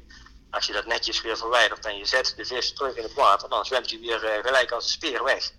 Als 0.51 0.67
je 0.67 0.73
dat 0.73 0.87
netjes 0.87 1.21
weer 1.21 1.37
verwijdert 1.37 1.87
en 1.87 1.97
je 1.97 2.05
zet 2.05 2.33
de 2.37 2.45
vis 2.45 2.73
terug 2.73 2.97
in 2.97 3.03
het 3.03 3.15
water, 3.15 3.49
dan 3.49 3.65
zwemt 3.65 3.91
hij 3.91 4.01
weer 4.01 4.25
uh, 4.25 4.45
gelijk 4.45 4.71
als 4.71 4.85
een 4.85 4.91
speer 4.91 5.25
weg. 5.25 5.51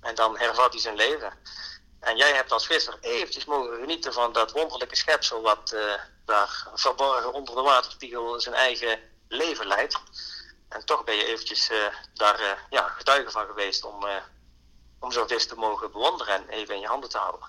En 0.00 0.14
dan 0.14 0.38
hervat 0.38 0.72
hij 0.72 0.80
zijn 0.80 0.96
leven. 0.96 1.32
En 2.00 2.16
jij 2.16 2.32
hebt 2.32 2.52
als 2.52 2.66
visser 2.66 2.98
eventjes 3.00 3.44
mogen 3.44 3.78
genieten 3.80 4.12
van 4.12 4.32
dat 4.32 4.52
wonderlijke 4.52 4.96
schepsel 4.96 5.42
wat 5.42 5.72
uh, 5.74 5.92
daar 6.24 6.66
verborgen 6.74 7.32
onder 7.32 7.54
de 7.54 7.60
waterspiegel 7.60 8.40
zijn 8.40 8.54
eigen 8.54 9.00
leven 9.28 9.66
leidt. 9.66 10.00
En 10.68 10.84
toch 10.84 11.04
ben 11.04 11.14
je 11.14 11.24
eventjes 11.24 11.70
uh, 11.70 11.86
daar 12.14 12.66
ja, 12.70 12.88
getuige 12.88 13.30
van 13.30 13.46
geweest 13.46 13.84
om, 13.84 14.06
om 15.00 15.12
zo'n 15.12 15.28
vis 15.28 15.46
te 15.46 15.54
mogen 15.54 15.92
bewonderen 15.92 16.34
en 16.34 16.48
even 16.48 16.74
in 16.74 16.80
je 16.80 16.86
handen 16.86 17.10
te 17.10 17.18
houden. 17.18 17.48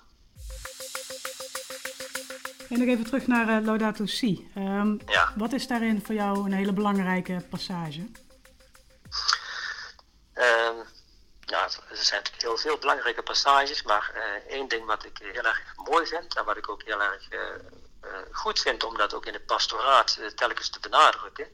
En 2.72 2.78
nog 2.78 2.88
even 2.88 3.04
terug 3.04 3.26
naar 3.26 3.48
uh, 3.48 3.64
Laudato 3.66 4.06
Si. 4.06 4.50
Um, 4.56 5.00
ja. 5.06 5.32
Wat 5.36 5.52
is 5.52 5.66
daarin 5.66 6.04
voor 6.04 6.14
jou 6.14 6.44
een 6.44 6.52
hele 6.52 6.72
belangrijke 6.72 7.44
passage? 7.50 8.00
Um, 10.34 10.86
ja, 11.40 11.62
er 11.64 11.96
zijn 11.96 12.22
natuurlijk 12.22 12.42
heel 12.42 12.56
veel 12.56 12.78
belangrijke 12.78 13.22
passages, 13.22 13.82
maar 13.82 14.12
één 14.48 14.68
ding 14.68 14.84
wat 14.86 15.04
ik 15.04 15.18
heel 15.18 15.42
erg 15.42 15.62
mooi 15.76 16.06
vind 16.06 16.36
en 16.36 16.44
wat 16.44 16.56
ik 16.56 16.68
ook 16.68 16.82
heel 16.82 17.02
erg 17.02 17.28
goed 18.30 18.60
vind 18.60 18.84
om 18.84 18.96
dat 18.96 19.14
ook 19.14 19.26
in 19.26 19.32
het 19.32 19.46
pastoraat 19.46 20.20
telkens 20.34 20.68
te 20.68 20.80
benadrukken, 20.80 21.46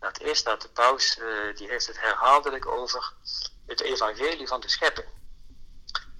dat 0.00 0.20
is 0.20 0.42
dat 0.42 0.62
de 0.62 0.68
paus, 0.68 1.18
die 1.54 1.68
heeft 1.68 1.86
het 1.86 2.00
herhaaldelijk 2.00 2.66
over 2.66 3.12
het 3.66 3.80
evangelie 3.80 4.46
van 4.46 4.60
de 4.60 4.68
schepping. 4.68 5.08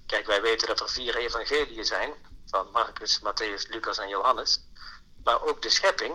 Kijk, 0.06 0.26
wij 0.26 0.42
weten 0.42 0.68
dat 0.68 0.80
er 0.80 0.88
vier 0.88 1.16
evangeliën 1.16 1.84
zijn, 1.84 2.12
van 2.50 2.70
Marcus, 2.70 3.20
Matthäus, 3.20 3.68
Lucas 3.68 3.98
en 3.98 4.08
Johannes. 4.08 4.60
Maar 5.24 5.42
ook 5.42 5.62
de 5.62 5.70
schepping 5.70 6.14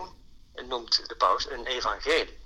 noemt 0.54 1.08
de 1.08 1.16
paus 1.16 1.50
een 1.50 1.66
evangelie. 1.66 2.42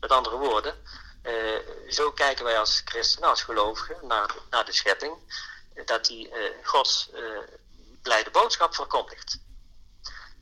Met 0.00 0.10
andere 0.10 0.36
woorden, 0.36 0.74
eh, 1.22 1.58
zo 1.88 2.12
kijken 2.12 2.44
wij 2.44 2.58
als 2.58 2.82
christenen, 2.84 3.28
als 3.28 3.42
gelovigen, 3.42 4.06
naar, 4.06 4.34
naar 4.50 4.64
de 4.64 4.72
schepping, 4.72 5.14
dat 5.84 6.04
die 6.04 6.30
eh, 6.30 6.66
Gods 6.66 7.10
eh, 7.10 7.22
blijde 8.02 8.30
boodschap 8.30 8.74
verkondigt. 8.74 9.38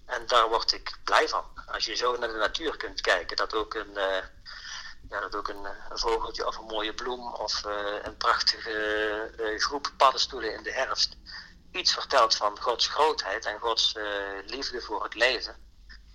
En 0.06 0.26
daar 0.26 0.49
word 0.49 0.72
ik 0.72 0.99
blij 1.04 1.28
van. 1.28 1.44
Als 1.66 1.84
je 1.84 1.94
zo 1.94 2.16
naar 2.16 2.28
de 2.28 2.34
natuur 2.34 2.76
kunt 2.76 3.00
kijken, 3.00 3.37
dat 3.37 3.54
ook 3.54 3.75
een, 3.75 3.90
uh, 3.90 4.16
ja, 5.08 5.20
dat 5.20 5.34
ook 5.34 5.49
een, 5.49 5.64
een, 5.64 5.99
vogeltje 5.99 6.46
of 6.46 6.56
een 6.56 6.64
mooie 6.64 6.94
bloem 6.94 7.34
of 7.34 7.64
een 8.02 8.16
prachtige 8.16 9.56
groep 9.58 9.92
paddenstoelen 9.96 10.54
in 10.54 10.62
de 10.62 10.72
herfst 10.72 11.16
iets 11.73 11.93
vertelt 11.93 12.37
van 12.37 12.61
Gods 12.61 12.87
grootheid 12.87 13.45
en 13.45 13.59
Gods 13.59 13.95
liefde 14.47 14.81
voor 14.81 15.03
het 15.03 15.15
leven. 15.15 15.69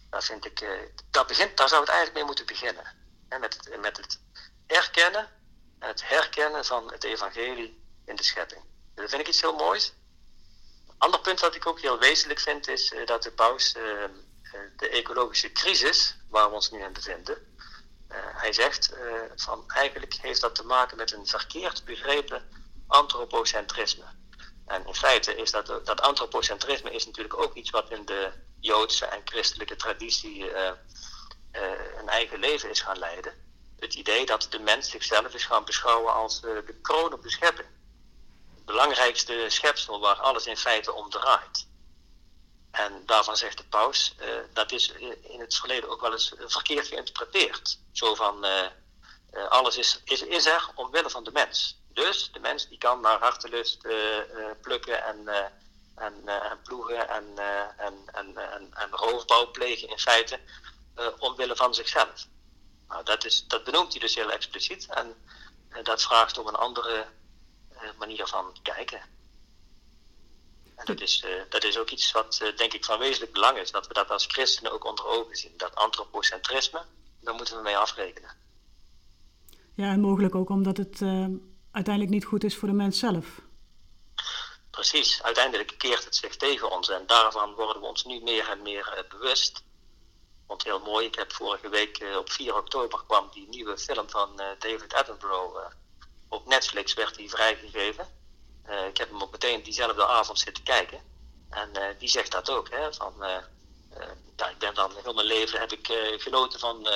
Dat 0.10 0.26
vind 0.26 0.46
ik, 0.46 0.66
dat 1.10 1.28
begint, 1.28 1.58
daar 1.58 1.70
zou 1.70 1.82
het 1.82 1.90
eigenlijk 1.90 2.18
mee 2.18 2.28
moeten 2.28 2.46
beginnen. 2.46 2.86
En 3.30 3.40
met, 3.40 3.54
het, 3.54 3.80
met 3.82 3.98
het 3.98 4.20
erkennen 4.68 5.30
en 5.80 5.88
het 5.88 6.08
herkennen 6.08 6.66
van 6.66 6.92
het 6.92 7.04
evangelie 7.04 7.84
in 8.06 8.16
de 8.16 8.24
schepping. 8.24 8.62
Dat 8.96 9.10
vind 9.10 9.22
ik 9.22 9.28
iets 9.28 9.42
heel 9.42 9.56
moois. 9.56 9.94
Een 10.88 10.96
ander 10.98 11.20
punt 11.20 11.40
wat 11.40 11.56
ik 11.56 11.68
ook 11.68 11.82
heel 11.82 12.00
wezenlijk 12.00 12.40
vind 12.40 12.68
is 12.68 12.94
dat 13.06 13.24
de 13.24 13.32
paus 13.32 13.74
de 14.76 14.90
ecologische 14.90 15.52
crisis 15.52 16.18
waar 16.30 16.50
we 16.50 16.56
ons 16.56 16.72
nu 16.72 16.84
in 16.84 16.94
bevinden, 16.94 17.58
hij 18.14 18.54
zegt 18.54 18.94
van 19.36 19.64
eigenlijk 19.68 20.14
heeft 20.14 20.42
dat 20.42 20.56
te 20.56 20.66
maken 20.66 20.98
met 20.98 21.12
een 21.12 21.28
verkeerd 21.28 21.86
begrepen 21.86 22.50
antropocentrisme. 22.88 24.06
En 24.66 24.88
in 24.88 24.96
feite 24.96 25.36
is 25.36 25.52
dat, 25.52 25.68
dat 25.86 26.02
antropocentrisme 26.02 26.92
is 26.92 27.06
natuurlijk 27.06 27.38
ook 27.38 27.54
iets 27.54 27.70
wat 27.70 27.90
in 27.90 28.06
de 28.06 28.32
Joodse 28.60 29.06
en 29.06 29.22
christelijke 29.26 29.76
traditie 29.76 30.38
uh, 30.38 30.72
een 31.98 32.10
eigen 32.10 32.40
leven 32.40 32.70
is 32.70 32.82
gaan 32.82 33.00
leiden. 33.00 33.34
Het 33.80 33.94
idee 33.94 34.26
dat 34.26 34.48
de 34.50 34.60
mens 34.60 34.90
zichzelf 34.90 35.34
is 35.34 35.46
gaan 35.46 35.66
beschouwen 35.66 36.14
als 36.14 36.42
de 36.42 36.80
kroon 36.82 37.14
op 37.14 37.22
de 37.22 37.30
schepping. 37.30 37.68
Het 38.56 38.66
belangrijkste 38.66 39.46
schepsel 39.48 40.00
waar 40.00 40.16
alles 40.16 40.46
in 40.46 40.58
feite 40.58 40.94
om 40.94 41.10
draait. 41.10 41.68
En 42.72 43.04
daarvan 43.06 43.38
zegt 43.38 43.58
de 43.58 43.66
paus, 43.66 44.16
dat 44.54 44.72
is 44.72 44.92
in 45.22 45.40
het 45.40 45.56
verleden 45.56 45.90
ook 45.90 46.02
wel 46.02 46.12
eens 46.12 46.34
verkeerd 46.38 46.88
geïnterpreteerd. 46.88 47.80
Zo 47.92 48.16
van, 48.16 48.46
alles 49.50 49.78
is, 49.78 50.02
is, 50.04 50.22
is 50.22 50.46
er 50.46 50.70
omwille 50.76 51.10
van 51.10 51.24
de 51.24 51.32
mens. 51.32 51.80
Dus 51.96 52.30
de 52.32 52.40
mens 52.40 52.68
die 52.68 52.78
kan 52.78 53.02
naar 53.02 53.20
hartelust 53.20 53.88
plukken 54.62 55.04
en, 55.04 55.28
en, 55.96 56.28
en, 56.28 56.62
ploegen 56.64 57.10
en, 57.10 57.26
en, 57.78 57.94
en, 58.06 58.38
en, 58.38 58.74
en, 58.74 58.90
roofbouw 58.92 59.52
plegen 59.52 59.90
in 59.90 60.00
feite 60.00 60.40
omwille 61.20 61.56
van 61.56 61.74
zichzelf. 61.74 62.28
Nou, 62.88 63.04
dat, 63.04 63.26
is, 63.26 63.48
dat 63.48 63.64
benoemt 63.64 63.92
hij 63.92 64.02
dus 64.02 64.16
heel 64.16 64.32
expliciet 64.32 64.88
en 64.90 65.16
dat 65.84 66.04
vraagt 66.04 66.38
om 66.38 66.48
een 66.48 66.56
andere 66.56 67.06
manier 67.98 68.28
van 68.28 68.56
kijken. 68.62 69.02
En 70.76 70.86
dat 70.86 71.02
is, 71.02 71.26
dat 71.50 71.64
is 71.64 71.78
ook 71.78 71.90
iets 71.90 72.12
wat 72.12 72.54
denk 72.56 72.74
ik 72.74 72.86
van 72.86 73.00
wezenlijk 73.00 73.34
belang 73.34 73.58
is. 73.58 73.72
Dat 73.72 73.88
we 73.88 73.94
dat 73.94 74.10
als 74.12 74.26
christenen 74.26 74.72
ook 74.72 74.86
onder 74.86 75.06
ogen 75.06 75.36
zien. 75.36 75.54
Dat 75.58 75.76
antropocentrisme, 75.76 76.82
daar 77.20 77.36
moeten 77.36 77.56
we 77.56 77.62
mee 77.62 77.78
afrekenen. 77.78 78.30
Ja, 79.74 79.92
en 79.92 80.00
mogelijk 80.00 80.36
ook 80.36 80.50
omdat 80.50 80.78
het 80.78 81.02
uiteindelijk 81.76 82.14
niet 82.14 82.26
goed 82.26 82.44
is 82.44 82.56
voor 82.56 82.68
de 82.68 82.74
mens 82.74 83.00
zelf. 83.00 83.26
Precies, 84.70 85.24
uiteindelijk 85.24 85.74
keert 85.78 86.04
het 86.04 86.16
zich 86.16 86.36
tegen 86.36 86.72
ons. 86.72 86.90
En 86.90 87.04
daarvan 87.08 87.54
worden 87.54 87.82
we 87.82 87.88
ons 87.88 88.06
nu 88.06 88.22
meer 88.22 88.50
en 88.50 88.62
meer 88.62 89.06
bewust. 89.10 89.64
Want 90.48 90.64
heel 90.64 90.80
mooi, 90.80 91.06
ik 91.06 91.16
heb 91.16 91.34
vorige 91.34 91.70
week 91.70 92.06
op 92.18 92.32
4 92.32 92.56
oktober 92.56 93.04
kwam 93.08 93.30
die 93.34 93.48
nieuwe 93.50 93.78
film 93.78 94.10
van 94.10 94.36
David 94.60 94.94
Attenborough. 94.94 95.72
op 96.30 96.46
Netflix 96.46 96.94
werd 96.94 97.16
die 97.16 97.30
vrijgegeven. 97.30 98.08
Uh, 98.70 98.88
ik 98.88 98.98
heb 98.98 99.10
hem 99.10 99.22
ook 99.22 99.32
meteen 99.32 99.64
diezelfde 99.64 100.06
avond 100.06 100.40
zitten 100.40 100.64
kijken. 100.64 101.00
En 101.50 101.70
uh, 101.74 101.84
die 102.00 102.10
zegt 102.10 102.32
dat 102.32 102.50
ook. 102.50 102.70
Hè, 102.70 102.94
van, 102.94 103.14
uh, 103.20 103.38
ja, 104.36 104.50
ik 104.50 104.58
ben 104.58 104.74
dan 104.74 104.92
heel 105.04 105.14
mijn 105.14 105.28
leven 105.28 105.60
heb 105.60 105.72
ik 105.72 105.88
genoten 106.18 106.60
van 106.60 106.88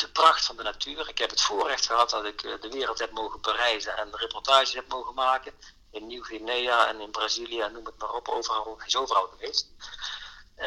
de 0.00 0.08
pracht 0.08 0.44
van 0.44 0.56
de 0.56 0.62
natuur. 0.62 1.08
Ik 1.08 1.18
heb 1.18 1.30
het 1.30 1.40
voorrecht 1.40 1.86
gehad 1.86 2.10
dat 2.10 2.24
ik 2.24 2.42
de 2.42 2.68
wereld 2.70 2.98
heb 2.98 3.10
mogen 3.10 3.40
bereizen 3.40 3.96
en 3.96 4.16
reportages 4.16 4.72
heb 4.72 4.88
mogen 4.88 5.14
maken. 5.14 5.52
In 5.90 6.06
Nieuw-Guinea 6.06 6.88
en 6.88 7.00
in 7.00 7.10
Brazilië 7.10 7.60
en 7.60 7.72
noem 7.72 7.86
het 7.86 7.98
maar 7.98 8.12
op. 8.12 8.28
Overal, 8.28 8.80
is 8.86 8.96
overal 8.96 9.26
geweest. 9.26 9.66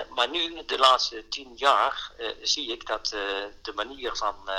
maar 0.10 0.30
nu, 0.30 0.66
de 0.66 0.78
laatste 0.78 1.28
tien 1.28 1.56
jaar, 1.56 2.12
zie 2.42 2.72
ik 2.72 2.88
dat 2.88 3.08
de 3.62 3.72
manier 3.76 4.16
van, 4.16 4.50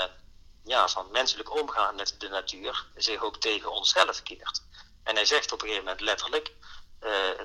ja, 0.64 0.88
van 0.88 1.10
menselijk 1.10 1.60
omgaan 1.60 1.94
met 1.94 2.14
de 2.18 2.28
natuur 2.28 2.86
zich 2.94 3.22
ook 3.22 3.36
tegen 3.36 3.70
onszelf 3.70 4.22
keert. 4.22 4.62
En 5.04 5.14
hij 5.14 5.24
zegt 5.24 5.52
op 5.52 5.62
een 5.62 5.68
gegeven 5.68 5.84
moment 5.84 6.04
letterlijk, 6.04 6.52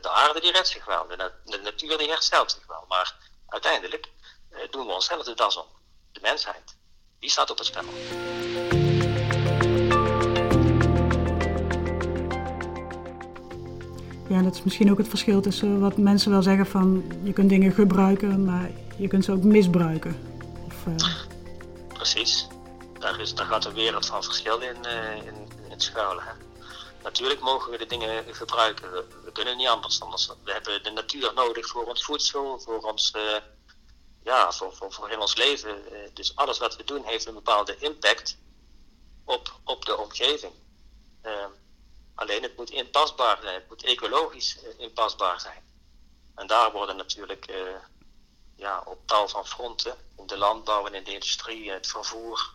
de 0.02 0.10
aarde 0.10 0.40
die 0.40 0.52
redt 0.52 0.68
zich 0.68 0.86
wel, 0.86 1.08
de, 1.08 1.34
de, 1.46 1.58
natuur 1.58 1.98
die 1.98 2.10
herstelt 2.10 2.52
zich 2.52 2.66
wel. 2.66 2.86
Maar 2.88 3.16
uiteindelijk 3.48 4.10
doen 4.70 4.86
we 4.86 4.94
onszelf 4.94 5.24
de 5.24 5.34
das 5.34 5.58
om. 5.58 5.68
De 6.12 6.20
mensheid, 6.22 6.78
die 7.20 7.30
staat 7.30 7.52
op 7.52 7.58
het 7.58 7.68
spel. 7.68 7.84
Ja, 14.30 14.42
dat 14.42 14.56
is 14.56 14.64
misschien 14.64 14.92
ook 14.92 14.98
het 14.98 15.08
verschil 15.08 15.42
tussen 15.42 15.80
wat 15.80 15.98
mensen 15.98 16.32
wel 16.32 16.42
zeggen 16.42 16.66
van 16.66 17.04
je 17.24 17.34
kunt 17.34 17.50
dingen 17.50 17.72
gebruiken, 17.72 18.46
maar 18.46 18.70
je 18.98 19.08
kunt 19.08 19.26
ze 19.26 19.32
ook 19.32 19.44
misbruiken. 19.44 20.20
Of, 20.66 20.86
uh... 20.88 21.14
Precies, 21.94 22.48
daar, 23.00 23.20
is, 23.20 23.36
daar 23.36 23.46
gaat 23.46 23.66
een 23.66 23.74
wereld 23.74 24.06
van 24.06 24.24
verschil 24.24 24.60
in, 24.60 24.76
in, 25.26 25.48
in 25.70 25.82
schuilen. 25.82 26.24
Hè? 26.24 26.32
Natuurlijk 27.04 27.42
mogen 27.42 27.72
we 27.72 27.78
de 27.78 27.86
dingen 27.86 28.24
gebruiken. 28.36 28.92
We, 28.92 29.06
we, 29.26 29.32
kunnen 29.32 29.58
niet 29.58 29.68
anders. 29.68 30.02
anders. 30.02 30.32
We 30.44 30.52
hebben 30.52 30.84
de 30.84 30.92
natuur 30.92 31.32
nodig 31.36 31.68
voor 31.68 31.86
ons 31.86 32.04
voedsel, 32.04 32.60
voor 32.60 32.82
ons, 32.82 33.14
uh, 33.16 33.22
ja, 34.30 34.52
voor, 34.52 34.74
voor, 34.90 35.18
ons 35.18 35.36
leven. 35.36 35.94
Uh, 35.94 35.98
dus 36.14 36.36
alles 36.36 36.58
wat 36.58 36.76
we 36.76 36.84
doen 36.84 37.04
heeft 37.04 37.26
een 37.26 37.34
bepaalde 37.34 37.78
impact 37.78 38.38
op, 39.26 39.60
op 39.64 39.86
de 39.86 39.98
omgeving. 39.98 40.54
Uh, 41.24 41.46
alleen 42.16 42.44
het 42.44 42.58
moet 42.58 42.70
inpasbaar 42.70 43.38
zijn, 43.42 43.54
het 43.54 43.70
moet 43.70 43.84
ecologisch 43.84 44.58
inpasbaar 44.78 45.40
zijn. 45.40 45.64
En 46.36 46.48
daar 46.48 46.72
worden 46.72 46.96
natuurlijk 46.96 47.46
ja, 48.56 48.84
op 48.86 49.00
tal 49.06 49.28
van 49.28 49.48
fronten, 49.48 49.96
in 50.18 50.28
de 50.28 50.38
landbouw 50.38 50.86
en 50.88 50.94
in 50.94 51.04
de 51.04 51.14
industrie, 51.14 51.72
het 51.72 51.88
vervoer, 51.88 52.54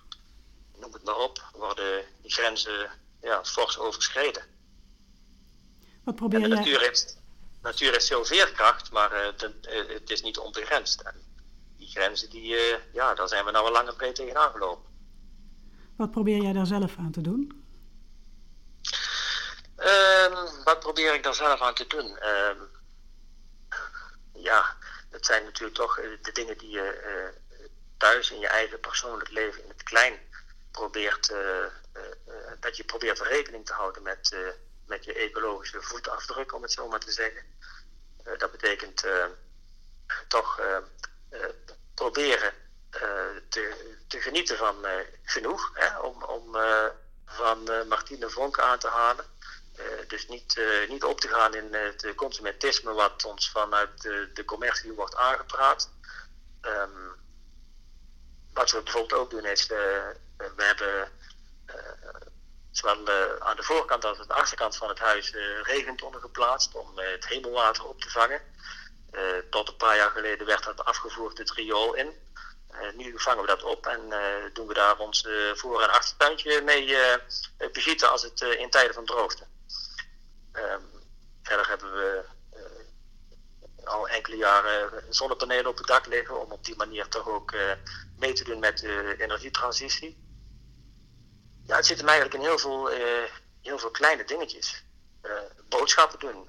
noem 0.76 0.92
het 0.92 1.04
maar 1.04 1.16
op, 1.16 1.44
worden 1.52 2.04
die 2.22 2.32
grenzen 2.32 2.90
ja, 3.22 3.44
fors 3.44 3.78
overschreden. 3.78 4.44
Wat 6.04 6.14
probeer 6.14 6.48
natuur 6.48 6.80
heeft, 6.80 7.18
natuur 7.62 7.92
heeft 7.92 8.06
veel 8.06 8.24
veerkracht, 8.24 8.90
maar 8.90 9.12
uh, 9.12 9.48
uh, 9.70 9.88
het 9.88 10.10
is 10.10 10.22
niet 10.22 10.38
onbegrensd. 10.38 11.02
Grenzen, 11.94 12.30
die, 12.30 12.54
uh, 12.54 12.76
ja, 12.92 13.14
daar 13.14 13.28
zijn 13.28 13.44
we 13.44 13.50
nou 13.50 13.66
al 13.66 13.72
lang 13.72 13.88
en 13.88 13.96
breed 13.96 14.14
tegenaan 14.14 14.50
gelopen. 14.50 14.92
Wat 15.96 16.10
probeer 16.10 16.42
jij 16.42 16.52
daar 16.52 16.66
zelf 16.66 16.96
aan 16.98 17.12
te 17.12 17.20
doen? 17.20 17.62
Um, 19.76 20.64
wat 20.64 20.80
probeer 20.80 21.14
ik 21.14 21.22
daar 21.22 21.34
zelf 21.34 21.60
aan 21.60 21.74
te 21.74 21.86
doen? 21.86 22.18
Um, 22.26 22.68
ja, 24.34 24.76
dat 25.10 25.26
zijn 25.26 25.44
natuurlijk 25.44 25.76
toch 25.76 25.94
de 26.22 26.32
dingen 26.32 26.58
die 26.58 26.70
je 26.70 27.32
thuis 27.96 28.30
in 28.30 28.38
je 28.38 28.48
eigen 28.48 28.80
persoonlijk 28.80 29.30
leven 29.30 29.62
in 29.62 29.68
het 29.68 29.82
klein 29.82 30.18
probeert 30.70 31.30
uh, 31.30 31.66
dat 32.60 32.76
je 32.76 32.84
probeert 32.84 33.20
rekening 33.20 33.66
te 33.66 33.72
houden 33.72 34.02
met, 34.02 34.36
met 34.86 35.04
je 35.04 35.12
ecologische 35.12 35.82
voetafdruk, 35.82 36.54
om 36.54 36.62
het 36.62 36.72
zo 36.72 36.88
maar 36.88 37.00
te 37.00 37.12
zeggen. 37.12 37.42
Dat 38.38 38.50
betekent 38.50 39.06
toch 40.28 40.60
proberen 42.10 42.52
te, 43.48 43.96
te, 44.08 44.20
genieten 44.20 44.56
van 44.56 44.76
genoeg, 45.24 45.70
hè, 45.74 45.98
om, 45.98 46.22
om 46.22 46.56
van 47.26 47.88
Martine 47.88 48.30
Vonk 48.30 48.58
aan 48.58 48.78
te 48.78 48.88
halen. 48.88 49.24
dus 50.06 50.28
niet, 50.28 50.60
niet 50.88 51.04
op 51.04 51.20
te 51.20 51.28
gaan 51.28 51.54
in 51.54 51.74
het 51.74 52.12
consumentisme 52.16 52.92
wat 52.92 53.24
ons 53.24 53.50
vanuit 53.50 54.02
de, 54.34 54.42
commercie 54.44 54.92
wordt 54.92 55.16
aangepraat. 55.16 55.90
Um, 56.62 57.14
wat 58.52 58.70
we 58.70 58.82
bijvoorbeeld 58.82 59.20
ook 59.20 59.30
doen 59.30 59.44
is, 59.44 59.66
we 59.66 60.14
hebben 60.56 61.10
zowel 62.70 63.08
aan 63.40 63.56
de 63.56 63.62
voorkant 63.62 64.04
als 64.04 64.18
aan 64.18 64.26
de 64.26 64.34
achterkant 64.34 64.76
van 64.76 64.88
het 64.88 64.98
huis 64.98 65.34
regentonnen 65.62 66.20
geplaatst 66.20 66.74
om 66.74 66.98
het 66.98 67.26
hemelwater 67.26 67.84
op 67.84 68.00
te 68.00 68.10
vangen. 68.10 68.40
Tot 69.50 69.68
een 69.68 69.76
paar 69.76 69.96
jaar 69.96 70.10
geleden 70.10 70.46
werd 70.46 70.64
dat 70.64 70.84
afgevoerd 70.84 71.38
het 71.38 71.50
riool 71.50 71.94
in. 71.94 72.22
nu 72.94 73.12
vangen 73.16 73.40
we 73.40 73.46
dat 73.46 73.62
op 73.62 73.86
en 73.86 74.00
doen 74.52 74.66
we 74.66 74.74
daar 74.74 74.98
ons 74.98 75.28
voor- 75.54 75.82
en 75.82 75.90
achtertuintje 75.90 76.62
mee 76.62 76.96
begieten 77.72 78.10
als 78.10 78.22
het 78.22 78.40
in 78.40 78.70
tijden 78.70 78.94
van 78.94 79.04
droogte. 79.04 79.46
Ehm, 80.52 80.80
verder 81.42 81.68
hebben 81.68 81.92
we 81.92 82.24
al 83.84 84.08
enkele 84.08 84.36
jaren 84.36 85.04
zonnepanelen 85.08 85.66
op 85.66 85.76
het 85.76 85.86
dak 85.86 86.06
liggen 86.06 86.40
om 86.40 86.52
op 86.52 86.64
die 86.64 86.76
manier 86.76 87.08
toch 87.08 87.28
ook 87.28 87.54
mee 88.16 88.32
te 88.32 88.44
doen 88.44 88.58
met 88.58 88.78
de 88.78 89.14
energietransitie. 89.18 90.22
Ja, 91.66 91.76
het 91.76 91.86
zit 91.86 91.98
hem 91.98 92.08
eigenlijk 92.08 92.38
in 92.38 92.48
heel 92.48 92.58
veel, 92.58 92.88
heel 93.62 93.78
veel 93.78 93.90
kleine 93.90 94.24
dingetjes. 94.24 94.84
Boodschappen 95.68 96.18
doen. 96.18 96.48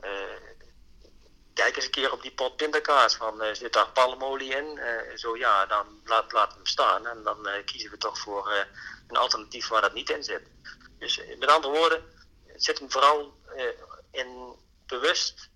Kijk 1.55 1.75
eens 1.75 1.85
een 1.85 1.91
keer 1.91 2.11
op 2.11 2.21
die 2.21 2.33
pot 2.33 2.55
pindakaas 2.55 3.15
van 3.15 3.55
zit 3.55 3.73
daar 3.73 3.89
palmolie 3.89 4.55
in? 4.55 4.79
zo 5.15 5.37
ja, 5.37 5.65
dan 5.65 6.01
laat, 6.03 6.31
laten 6.31 6.55
hem 6.55 6.65
staan 6.65 7.07
en 7.07 7.23
dan 7.23 7.47
kiezen 7.65 7.91
we 7.91 7.97
toch 7.97 8.19
voor 8.19 8.67
een 9.07 9.15
alternatief 9.15 9.67
waar 9.67 9.81
dat 9.81 9.93
niet 9.93 10.09
in 10.09 10.23
zit. 10.23 10.41
Dus 10.99 11.21
met 11.39 11.49
andere 11.49 11.73
woorden, 11.73 12.03
zit 12.55 12.79
hem 12.79 12.91
vooral 12.91 13.33
in 14.11 14.55
bewust 14.85 15.49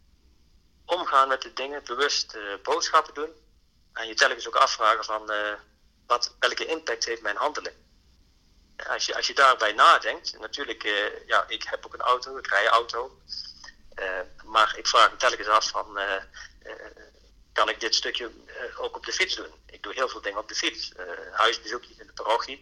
omgaan 0.89 1.27
met 1.27 1.41
de 1.41 1.53
dingen, 1.53 1.83
bewust 1.83 2.35
uh, 2.35 2.53
boodschappen 2.63 3.13
doen. 3.13 3.29
En 3.93 4.07
je 4.07 4.13
telkens 4.13 4.47
ook 4.47 4.55
afvragen 4.55 5.05
van 5.05 5.31
uh, 5.31 5.53
wat, 6.07 6.35
welke 6.39 6.65
impact 6.65 7.05
heeft 7.05 7.21
mijn 7.21 7.35
handelen. 7.35 7.73
Als 8.87 9.05
je, 9.05 9.15
als 9.15 9.27
je 9.27 9.33
daarbij 9.33 9.71
nadenkt, 9.73 10.39
natuurlijk, 10.39 10.83
uh, 10.83 11.27
ja, 11.27 11.45
ik 11.47 11.63
heb 11.63 11.85
ook 11.85 11.93
een 11.93 12.01
auto, 12.01 12.37
ik 12.37 12.47
rij 12.47 12.65
een 12.65 12.71
auto. 12.71 13.21
Maar 14.45 14.77
ik 14.77 14.87
vraag 14.87 15.11
me 15.11 15.17
telkens 15.17 15.47
af 15.47 15.69
van, 15.69 15.99
kan 17.51 17.69
ik 17.69 17.79
dit 17.79 17.95
stukje 17.95 18.31
ook 18.77 18.95
op 18.95 19.05
de 19.05 19.11
fiets 19.11 19.35
doen? 19.35 19.53
Ik 19.65 19.83
doe 19.83 19.93
heel 19.93 20.09
veel 20.09 20.21
dingen 20.21 20.39
op 20.39 20.47
de 20.47 20.55
fiets. 20.55 20.93
huisbezoekjes 21.31 21.97
in 21.97 22.07
de 22.07 22.13
parochie. 22.13 22.61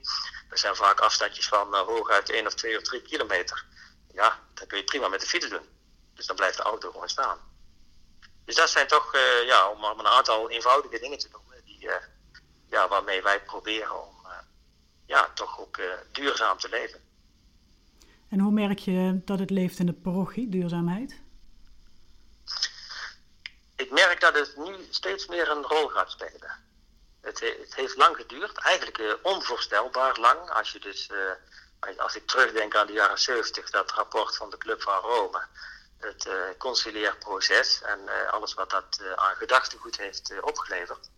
Dat 0.50 0.60
zijn 0.60 0.76
vaak 0.76 1.00
afstandjes 1.00 1.48
van 1.48 1.76
hooguit 1.76 2.30
1 2.30 2.46
of 2.46 2.54
2 2.54 2.78
of 2.78 2.84
3 2.84 3.02
kilometer. 3.02 3.66
Ja, 4.14 4.40
dat 4.54 4.68
kun 4.68 4.78
je 4.78 4.84
prima 4.84 5.08
met 5.08 5.22
de 5.22 5.28
fiets 5.28 5.50
doen. 5.50 5.66
Dus 6.14 6.26
dan 6.26 6.36
blijft 6.36 6.58
de 6.58 6.64
auto 6.64 6.92
gewoon 6.92 7.10
staan. 7.10 7.38
Dus 8.46 8.56
dat 8.56 8.70
zijn 8.70 8.88
toch, 8.88 9.18
ja, 9.46 9.70
om 9.70 9.84
een 9.84 10.08
aantal 10.08 10.50
eenvoudige 10.50 11.00
dingen 11.00 11.18
te 11.18 11.28
noemen, 11.32 11.66
die, 11.66 11.90
ja, 12.70 12.88
waarmee 12.88 13.22
wij 13.22 13.44
proberen 13.44 14.08
om 14.08 14.28
ja, 15.06 15.32
toch 15.34 15.60
ook 15.60 15.80
duurzaam 16.12 16.58
te 16.58 16.70
leven. 16.70 17.00
En 18.30 18.40
hoe 18.40 18.52
merk 18.52 18.80
je 18.80 19.22
dat 19.26 19.40
het 19.40 19.50
leeft 19.50 19.80
in 19.80 19.86
de 19.86 19.94
parochie, 19.94 20.50
duurzaamheid? 20.50 21.22
Ik 23.78 23.92
merk 23.92 24.20
dat 24.20 24.36
het 24.36 24.58
nu 24.58 24.88
steeds 24.90 25.26
meer 25.28 25.50
een 25.50 25.64
rol 25.64 25.88
gaat 25.88 26.12
spelen. 26.12 26.66
Het, 27.22 27.40
het 27.40 27.76
heeft 27.76 27.98
lang 27.98 28.16
geduurd, 28.16 28.58
eigenlijk 28.58 29.18
onvoorstelbaar 29.22 30.20
lang. 30.20 30.50
Als, 30.50 30.72
je 30.72 30.80
dus, 30.80 31.10
als 31.98 32.16
ik 32.16 32.28
terugdenk 32.28 32.76
aan 32.76 32.88
de 32.88 32.94
jaren 32.94 33.20
70, 33.20 33.70
dat 33.70 33.92
rapport 33.92 34.36
van 34.36 34.50
de 34.50 34.58
Club 34.58 34.82
van 34.82 35.00
Rome 35.00 35.46
het 35.98 36.26
uh, 36.26 36.34
concilieerproces 36.58 37.82
en 37.82 38.00
uh, 38.06 38.34
alles 38.34 38.54
wat 38.54 38.70
dat 38.70 39.00
uh, 39.02 39.12
aan 39.14 39.36
gedachtegoed 39.36 39.98
heeft 39.98 40.42
opgeleverd, 40.42 41.10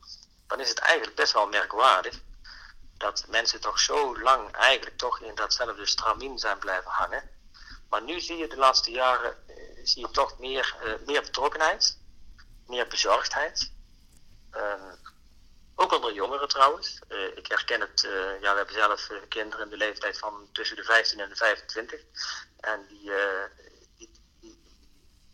dan 0.47 0.59
is 0.59 0.69
het 0.69 0.79
eigenlijk 0.79 1.15
best 1.15 1.33
wel 1.33 1.47
merkwaardig 1.47 2.15
dat 2.97 3.25
mensen 3.27 3.61
toch 3.61 3.79
zo 3.79 4.19
lang 4.19 4.51
eigenlijk 4.51 4.97
toch 4.97 5.19
in 5.19 5.35
datzelfde 5.35 5.85
stramien 5.85 6.39
zijn 6.39 6.59
blijven 6.59 6.91
hangen. 6.91 7.29
Maar 7.89 8.01
nu 8.01 8.19
zie 8.19 8.37
je 8.37 8.47
de 8.47 8.57
laatste 8.57 8.91
jaren 8.91 9.37
zie 9.83 10.01
je 10.01 10.11
toch 10.11 10.39
meer, 10.39 10.75
meer 11.05 11.21
betrokkenheid, 11.21 11.97
meer 12.69 12.87
bezorgdheid. 12.87 13.71
Ehm, 14.51 14.95
ook 15.75 15.93
onder 15.93 16.13
jongeren 16.13 16.47
trouwens. 16.47 16.99
ik 17.35 17.47
herken 17.47 17.81
het, 17.81 18.01
ja, 18.41 18.51
we 18.51 18.57
hebben 18.57 18.73
zelf 18.73 19.09
kinderen 19.27 19.65
in 19.65 19.69
de 19.69 19.77
leeftijd 19.77 20.17
van 20.17 20.49
tussen 20.51 20.75
de 20.75 20.83
15 20.83 21.19
en 21.19 21.29
de 21.29 21.35
25. 21.35 22.01
En 22.59 22.85
die, 22.87 23.11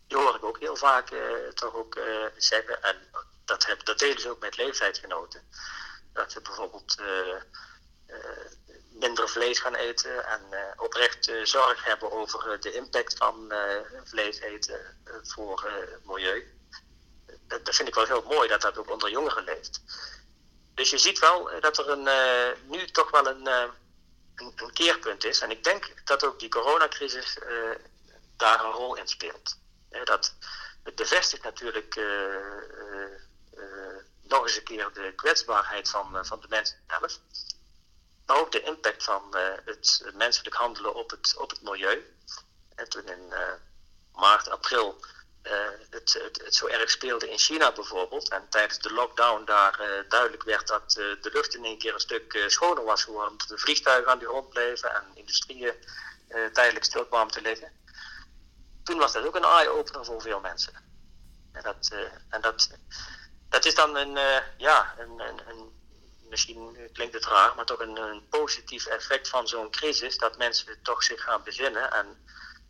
die 0.06 0.16
hoor 0.16 0.34
ik 0.34 0.44
ook 0.44 0.58
heel 0.58 0.76
vaak 0.76 1.08
toch 1.54 1.74
ook 1.74 1.98
zeggen. 2.36 2.82
En 2.82 2.96
dat, 3.44 3.66
heb, 3.66 3.84
dat 3.84 3.98
deden 3.98 4.20
ze 4.20 4.30
ook 4.30 4.40
met 4.40 4.56
leeftijdsgenoten. 4.56 5.48
Dat 6.12 6.32
ze 6.32 6.40
bijvoorbeeld 6.40 6.96
minder 8.90 9.28
vlees 9.28 9.58
gaan 9.58 9.74
eten 9.74 10.26
en 10.26 10.42
oprecht 10.76 11.32
zorg 11.42 11.84
hebben 11.84 12.12
over 12.12 12.60
de 12.60 12.72
impact 12.72 13.16
van 13.16 13.52
vlees 14.04 14.38
eten 14.38 15.00
voor 15.22 15.62
het 15.64 16.04
milieu. 16.04 16.55
Dat, 17.48 17.64
dat, 17.64 17.74
vind 17.74 17.88
ik 17.88 17.94
wel 17.94 18.04
heel 18.04 18.22
mooi 18.22 18.48
dat 18.48 18.60
dat 18.60 18.78
ook 18.78 18.90
onder 18.90 19.10
jongeren 19.10 19.44
leeft. 19.44 19.80
Dus 20.74 20.90
je 20.90 20.98
ziet 20.98 21.18
wel 21.18 21.50
dat 21.60 21.78
er 21.78 21.88
een, 21.88 22.08
nu 22.68 22.86
toch 22.86 23.10
wel 23.10 23.26
een, 23.26 23.46
een, 23.46 23.72
een, 24.56 24.72
keerpunt 24.72 25.24
is. 25.24 25.40
En 25.40 25.50
ik 25.50 25.64
denk 25.64 25.92
dat 26.04 26.24
ook 26.24 26.38
die 26.38 26.48
coronacrisis 26.48 27.38
daar 28.36 28.64
een 28.64 28.70
rol 28.70 28.96
in 28.96 29.08
speelt 29.08 29.56
dat, 30.04 30.34
het 30.82 30.94
bevestigt 30.94 31.42
natuurlijk 31.42 32.00
nog 34.22 34.42
eens 34.42 34.56
een 34.56 34.62
keer 34.62 34.92
de 34.92 35.12
kwetsbaarheid 35.16 35.90
van, 35.90 36.26
van 36.26 36.40
de 36.40 36.48
mensen 36.48 36.78
zelf. 36.86 37.18
Maar 38.26 38.36
ook 38.36 38.52
de 38.52 38.62
impact 38.62 39.04
van 39.04 39.36
het 39.64 40.10
menselijk 40.14 40.56
handelen 40.56 40.94
op 40.94 41.10
het, 41.10 41.34
op 41.36 41.50
het 41.50 41.62
milieu. 41.62 42.14
En 42.74 42.88
toen 42.88 43.08
in 43.08 43.32
maart, 44.12 44.48
april 44.48 45.04
het, 45.90 46.12
het, 46.22 46.42
het, 46.44 46.54
zo 46.54 46.66
erg 46.66 46.90
speelde 46.90 47.30
in 47.30 47.38
China 47.38 47.72
bijvoorbeeld. 47.72 48.28
En 48.28 48.46
tijdens 48.48 48.78
de 48.78 48.92
lockdown 48.92 49.44
daar 49.44 50.04
duidelijk 50.08 50.42
werd 50.42 50.66
dat 50.66 50.92
de 50.92 51.30
lucht 51.32 51.54
in 51.54 51.64
één 51.64 51.78
keer 51.78 51.94
een 51.94 52.00
stuk 52.00 52.44
schoner 52.46 52.84
was 52.84 53.04
geworden. 53.04 53.30
Omdat 53.30 53.48
de 53.48 53.58
vliegtuigen 53.58 54.12
aan 54.12 54.18
de 54.18 54.26
grond 54.26 54.48
bleven 54.48 54.94
en 54.94 55.04
industrieën 55.14 55.74
tijdelijk 56.52 56.84
stil 56.84 57.06
kwamen 57.06 57.32
te 57.32 57.40
liggen 57.40 57.76
toen 58.86 58.98
was 58.98 59.12
dat 59.12 59.26
ook 59.26 59.34
een 59.34 59.44
eye-opener 59.44 60.04
voor 60.04 60.20
veel 60.20 60.40
mensen. 60.40 60.72
En 61.52 61.62
dat, 61.62 61.90
en 62.30 62.40
dat, 62.40 62.70
dat 63.48 63.64
is 63.64 63.74
dan 63.74 63.96
een, 63.96 64.18
ja, 64.56 64.94
een, 64.98 65.20
een, 65.20 65.48
een, 65.48 65.70
misschien 66.28 66.90
klinkt 66.92 67.14
het 67.14 67.24
raar, 67.24 67.54
maar 67.56 67.64
toch 67.64 67.80
een, 67.80 67.96
een 67.96 68.28
positief 68.28 68.86
effect 68.86 69.28
van 69.28 69.48
zo'n 69.48 69.70
crisis. 69.70 70.18
Dat 70.18 70.38
mensen 70.38 70.82
toch 70.82 71.02
zich 71.02 71.22
gaan 71.22 71.42
bezinnen 71.42 71.92
en 71.92 72.24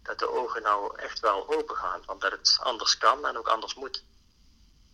dat 0.07 0.19
de 0.19 0.31
ogen 0.31 0.62
nou 0.62 0.99
echt 0.99 1.21
wel 1.21 1.57
open 1.57 1.77
gaan. 1.77 2.01
Want 2.07 2.21
dat 2.21 2.31
het 2.31 2.59
anders 2.62 2.99
kan 2.99 3.27
en 3.27 3.38
ook 3.38 3.49
anders 3.49 3.75
moet. 3.75 4.05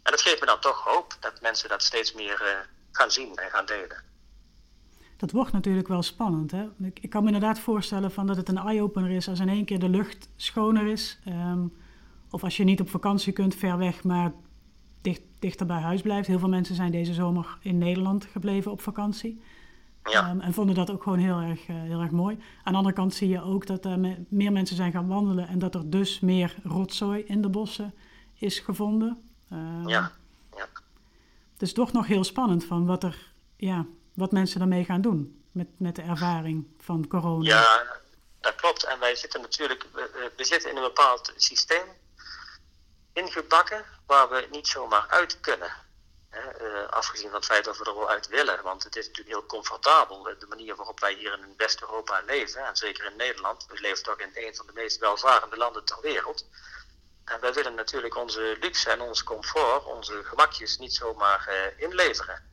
En 0.03 0.11
dat 0.11 0.21
geeft 0.21 0.41
me 0.41 0.47
dan 0.47 0.61
toch 0.61 0.85
hoop 0.85 1.17
dat 1.21 1.41
mensen 1.41 1.69
dat 1.69 1.83
steeds 1.83 2.13
meer 2.13 2.43
uh, 2.43 2.59
gaan 2.93 3.11
zien 3.11 3.37
en 3.37 3.51
gaan 3.51 3.67
delen 3.67 4.11
dat 5.23 5.31
wordt 5.31 5.53
natuurlijk 5.53 5.89
wel 5.89 6.03
spannend. 6.03 6.51
Hè? 6.51 6.65
Ik, 6.83 6.99
ik, 7.01 7.11
kan 7.11 7.21
me 7.21 7.27
inderdaad 7.27 7.59
voorstellen 7.59 8.11
van 8.11 8.27
dat 8.27 8.37
het 8.37 8.49
een 8.49 8.59
eye-opener 8.59 9.11
is 9.11 9.29
als 9.29 9.41
in 9.41 9.49
één 9.49 9.65
keer 9.65 9.79
de 9.79 9.89
lucht 9.89 10.29
schoner 10.37 10.87
is. 10.87 11.19
Um, 11.29 11.73
of 12.31 12.45
als 12.45 12.57
je 12.57 12.65
niet 12.65 12.81
op 12.81 12.91
vakantie 12.91 13.33
kunt, 13.33 13.55
ver 13.55 13.79
weg, 13.79 14.05
maar 14.05 14.33
dicht, 15.03 15.23
dichter 15.39 15.67
bij 15.67 15.81
huis 15.81 16.03
blijft. 16.03 16.27
Heel 16.27 16.39
veel 16.39 16.49
mensen 16.49 16.75
zijn 16.75 16.93
deze 16.93 17.15
zomer 17.15 17.59
in 17.61 17.79
Nederland 17.79 18.25
gebleven 18.25 18.71
op 18.71 18.81
vakantie. 18.81 19.43
Ja. 20.05 20.31
Um, 20.31 20.41
en 20.41 20.53
vonden 20.53 20.75
dat 20.75 20.91
ook 20.91 21.03
gewoon 21.03 21.19
heel 21.19 21.41
erg, 21.41 21.69
uh, 21.69 21.83
heel 21.83 22.01
erg 22.01 22.11
mooi. 22.11 22.39
Aan 22.65 22.73
de 22.73 22.79
andere 22.79 22.95
kant 22.95 23.15
zie 23.15 23.29
je 23.29 23.43
ook 23.43 23.67
dat 23.67 23.85
er 23.85 23.99
me 23.99 24.25
meer 24.29 24.53
mensen 24.53 24.77
zijn 24.77 24.93
gaan 24.93 25.09
wandelen 25.09 25.49
en 25.49 25.59
dat 25.59 25.75
er 25.75 25.91
dus 25.91 26.21
meer 26.21 26.55
rotzooi 26.65 27.25
in 27.27 27.43
de 27.43 27.49
bossen 27.49 27.95
is 28.35 28.59
gevonden. 28.59 29.23
Um, 29.53 29.89
ja. 29.89 30.13
ja. 30.57 30.69
Het 31.53 31.63
is 31.63 31.73
toch 31.73 31.93
nog 31.93 32.07
heel 32.07 32.25
spannend 32.25 32.65
van 32.65 32.87
wat 32.87 33.05
er, 33.05 33.33
ja, 33.57 33.87
wat 34.15 34.33
mensen 34.33 34.59
daarmee 34.59 34.85
gaan 34.85 35.01
doen 35.01 35.43
met, 35.51 35.69
met 35.77 35.97
de 35.97 36.03
ervaring 36.03 36.67
van 36.79 37.07
corona. 37.07 37.45
Ja, 37.45 37.83
dat 38.41 38.55
klopt. 38.55 38.85
En 38.85 38.99
wij 38.99 39.15
zitten 39.15 39.41
natuurlijk, 39.41 39.87
we, 39.93 40.33
we 40.37 40.45
zitten 40.45 40.71
in 40.71 40.77
een 40.77 40.83
bepaald 40.83 41.33
systeem 41.37 41.87
ingebakken 43.13 43.85
waar 44.07 44.29
we 44.29 44.49
niet 44.51 44.67
zomaar 44.67 45.07
uit 45.09 45.41
kunnen. 45.41 45.71
Uh, 46.33 46.89
afgezien 46.89 47.31
van 47.31 47.39
het 47.39 47.45
feit 47.45 47.65
dat 47.65 47.79
we 47.79 47.85
er 47.85 47.95
wel 47.95 48.09
uit 48.09 48.27
willen. 48.27 48.63
Want 48.63 48.85
het 48.85 48.97
is 48.97 49.07
natuurlijk 49.07 49.37
heel 49.37 49.47
comfortabel, 49.47 50.23
de 50.23 50.47
manier 50.49 50.77
waarop 50.77 51.01
wij 51.01 51.15
hier 51.15 51.39
in 51.39 51.55
West-Europa 51.57 52.23
leven. 52.27 52.67
En 52.67 52.77
zeker 52.77 53.05
in 53.05 53.17
Nederland. 53.17 53.67
We 53.67 53.81
leven 53.81 54.03
toch 54.03 54.19
in 54.19 54.31
een 54.35 54.55
van 54.55 54.67
de 54.67 54.73
meest 54.73 54.99
welvarende 54.99 55.57
landen 55.57 55.85
ter 55.85 56.01
wereld. 56.01 56.47
En 57.25 57.41
wij 57.41 57.53
willen 57.53 57.75
natuurlijk 57.75 58.17
onze 58.17 58.57
luxe 58.61 58.91
en 58.91 59.01
ons 59.01 59.23
comfort, 59.23 59.85
onze 59.85 60.25
gemakjes 60.25 60.79
niet 60.79 60.95
zomaar 60.95 61.49
uh, 61.49 61.81
inleveren. 61.81 62.51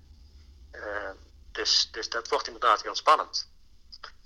Uh, 0.72 1.10
dus, 1.52 1.90
dus 1.92 2.10
dat 2.10 2.28
wordt 2.28 2.48
inderdaad 2.48 2.82
heel 2.82 2.96
spannend. 2.96 3.50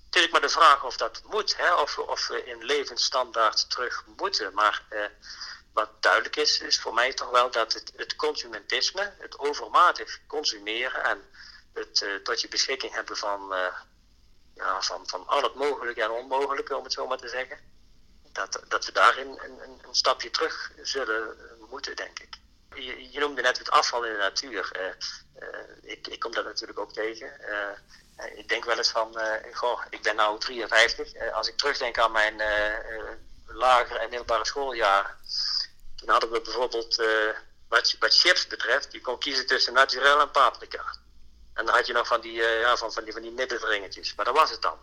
Natuurlijk 0.04 0.34
maar 0.34 0.42
de 0.42 0.50
vraag 0.50 0.84
of 0.84 0.98
dat 0.98 1.22
moet, 1.26 1.58
hè, 1.58 1.74
of, 1.74 2.00
of 2.00 2.28
we 2.28 2.44
in 2.44 2.64
levensstandaard 2.64 3.70
terug 3.70 4.06
moeten. 4.18 4.54
Maar 4.54 4.86
eh, 4.90 5.06
wat 5.74 5.90
duidelijk 6.00 6.36
is, 6.36 6.60
is 6.60 6.80
voor 6.80 6.94
mij 6.94 7.14
toch 7.14 7.30
wel 7.30 7.52
dat 7.52 7.74
het, 7.74 7.94
het 7.96 8.16
consumentisme, 8.16 9.14
het 9.18 9.40
overmatig 9.40 10.20
consumeren 10.28 11.04
en 11.04 11.22
het 11.74 12.02
uh, 12.02 12.16
tot 12.16 12.42
je 12.42 12.48
beschikking 12.48 12.94
hebben 12.94 13.18
van 13.18 13.54
uh, 13.54 13.80
ja, 14.56 14.82
van, 14.82 15.08
van 15.08 15.28
al 15.28 15.44
het 15.44 15.56
mogelijke 15.56 16.04
en 16.04 16.12
onmogelijke, 16.12 16.78
om 16.78 16.84
het 16.84 16.94
zo 16.94 17.08
maar 17.08 17.18
te 17.18 17.28
zeggen. 17.28 17.60
Dat, 18.32 18.64
dat 18.68 18.86
we 18.86 18.92
daarin 18.92 19.28
een, 19.28 19.64
een, 19.64 19.80
een 19.88 19.96
stapje 19.96 20.30
terug 20.30 20.72
zullen 20.82 21.38
moeten, 21.70 21.96
denk 21.96 22.20
ik. 22.20 22.42
Je, 23.12 23.20
noemde 23.20 23.42
net 23.42 23.58
het 23.58 23.70
afval 23.70 24.06
in 24.06 24.12
de 24.12 24.18
natuur. 24.18 24.72
ik, 25.82 26.08
ik 26.08 26.20
kom 26.20 26.32
dat 26.32 26.46
natuurlijk 26.46 26.80
ook 26.80 26.94
tegen. 26.94 27.32
ik 28.36 28.48
denk 28.48 28.66
wel 28.66 28.78
eens 28.78 28.90
van, 28.90 29.18
goh, 29.54 29.82
ik 29.90 30.02
ben 30.02 30.16
nu 30.16 30.38
53. 30.38 31.32
als 31.32 31.48
ik 31.48 31.58
terugdenk 31.58 31.98
aan 31.98 32.12
mijn 32.12 32.42
lagere 33.48 34.00
en 34.00 34.10
middelbare 34.10 34.46
schooljaar, 34.46 35.18
toen 36.04 36.12
hadden 36.12 36.32
we 36.32 36.42
bijvoorbeeld, 36.42 37.04
wat, 37.70 37.96
wat 38.00 38.18
chips 38.18 38.48
betreft, 38.48 38.92
je 38.92 39.02
kon 39.02 39.20
kiezen 39.20 39.46
tussen 39.46 39.74
naturel 39.74 40.20
en 40.20 40.32
paprika. 40.32 40.84
En 41.54 41.66
dan 41.66 41.76
had 41.76 41.88
je 41.88 41.94
nog 41.94 42.08
van 42.08 42.22
die, 42.22 42.38
uh, 42.38 42.60
ja, 42.60 42.78
van, 42.78 42.94
van 42.94 43.04
die, 43.04 43.14
van 43.14 43.22
die. 43.22 43.34
Maar 44.16 44.26
dat 44.26 44.36
was 44.36 44.52
het 44.52 44.62
dan. 44.62 44.78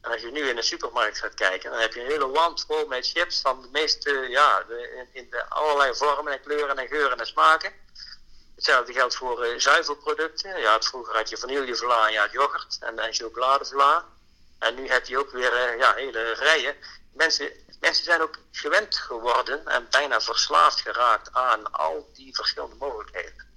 En 0.00 0.10
als 0.10 0.20
je 0.20 0.30
nu 0.30 0.48
in 0.48 0.56
de 0.56 0.62
supermarkt 0.62 1.18
gaat 1.18 1.34
kijken, 1.34 1.70
dan 1.70 1.80
heb 1.80 1.94
je 1.94 2.00
een 2.00 2.10
hele 2.10 2.28
wand 2.28 2.64
vol 2.66 2.86
met 2.86 3.06
chips 3.06 3.40
van 3.40 3.62
de 3.62 3.68
meeste, 3.72 4.10
ja, 4.10 4.64
in, 4.68 5.08
in 5.12 5.30
de 5.30 5.48
allerlei 5.48 5.94
vormen 5.94 6.32
en 6.32 6.40
kleuren 6.40 6.78
en 6.78 6.88
geuren 6.88 7.18
en 7.18 7.26
smaken. 7.26 7.72
Hetzelfde 8.54 8.92
geldt 8.92 9.16
voor 9.16 9.46
uh, 9.46 9.58
zuivelproducten. 9.58 10.60
Ja, 10.60 10.80
vroeger 10.80 11.16
had 11.16 11.28
je 11.28 11.36
vanillevla 11.36 12.06
en 12.06 12.12
ja, 12.12 12.28
yoghurt 12.32 12.76
en, 12.80 12.98
en 12.98 13.14
chocoladevla. 13.14 14.04
En 14.58 14.74
nu 14.74 14.88
heb 14.88 15.06
je 15.06 15.18
ook 15.18 15.30
weer 15.30 15.76
ja, 15.78 15.94
hele 15.94 16.32
rijen. 16.32 16.76
Mensen, 17.12 17.50
mensen 17.80 18.04
zijn 18.04 18.20
ook 18.20 18.38
gewend 18.50 18.96
geworden 18.96 19.66
en 19.66 19.86
bijna 19.90 20.20
verslaafd 20.20 20.80
geraakt 20.80 21.32
aan 21.32 21.72
al 21.72 22.10
die 22.14 22.34
verschillende 22.34 22.76
mogelijkheden. 22.78 23.50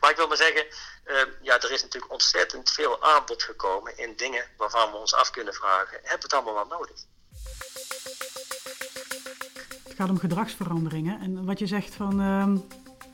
Maar 0.00 0.10
ik 0.10 0.16
wil 0.16 0.26
maar 0.26 0.36
zeggen, 0.36 0.66
uh, 1.06 1.16
ja, 1.42 1.60
er 1.60 1.72
is 1.72 1.82
natuurlijk 1.82 2.12
ontzettend 2.12 2.70
veel 2.70 3.02
aanbod 3.02 3.42
gekomen 3.42 3.98
in 3.98 4.16
dingen 4.16 4.44
waarvan 4.56 4.90
we 4.90 4.96
ons 4.96 5.14
af 5.14 5.30
kunnen 5.30 5.54
vragen: 5.54 5.98
hebben 6.02 6.10
we 6.10 6.22
het 6.22 6.32
allemaal 6.32 6.54
wel 6.54 6.78
nodig? 6.78 7.04
Het 9.84 9.94
gaat 9.96 10.10
om 10.10 10.18
gedragsveranderingen. 10.18 11.20
En 11.20 11.44
wat 11.44 11.58
je 11.58 11.66
zegt 11.66 11.94
van 11.94 12.20
uh, 12.20 12.60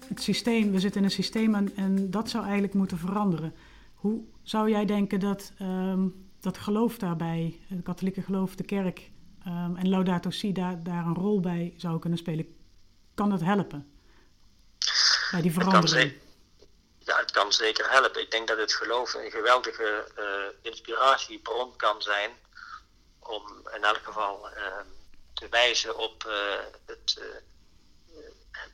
het 0.09 0.23
systeem, 0.23 0.73
we 0.73 0.81
zitten 0.81 1.01
in 1.01 1.07
een 1.07 1.13
systeem 1.13 1.55
en, 1.55 2.11
dat 2.11 2.31
zou 2.31 2.45
eigenlijk 2.45 2.75
moeten 2.75 2.99
veranderen. 2.99 3.55
Hoe 3.95 4.25
zou 4.43 4.71
jij 4.71 4.85
denken 4.85 5.21
dat 5.21 5.53
uh, 5.63 6.05
dat 6.41 6.59
geloof 6.59 6.99
daarbij, 6.99 7.61
het 7.69 7.83
katholieke 7.83 8.23
geloof, 8.23 8.55
de 8.55 8.65
kerk 8.65 9.11
ehm, 9.49 9.77
en 9.77 9.89
Laudato 9.89 10.31
Si 10.31 10.53
daar, 10.53 10.83
daar 10.83 11.07
een 11.07 11.15
rol 11.15 11.41
bij 11.41 11.75
zou 11.77 11.99
kunnen 11.99 12.19
spelen? 12.19 12.57
Kan 13.15 13.31
dat 13.31 13.41
helpen 13.41 13.93
bij 15.31 15.43
die 15.43 15.53
verandering? 15.53 16.13
ja, 17.09 17.19
het 17.19 17.31
kan 17.31 17.53
zeker 17.53 17.91
helpen. 17.91 18.21
Ik 18.21 18.31
denk 18.31 18.49
dat 18.49 18.59
het 18.59 18.75
geloof 18.75 19.15
een 19.15 19.31
geweldige 19.31 20.09
uh, 20.19 20.71
inspiratiebron 20.71 21.77
kan 21.77 22.03
zijn 22.03 22.31
om 23.19 23.69
in 23.75 23.85
elk 23.85 24.01
geval 24.05 24.51
uh, 24.51 24.81
te 25.35 25.49
wijzen 25.49 25.97
op 25.97 26.25
uh, 26.27 26.35
het, 26.87 27.21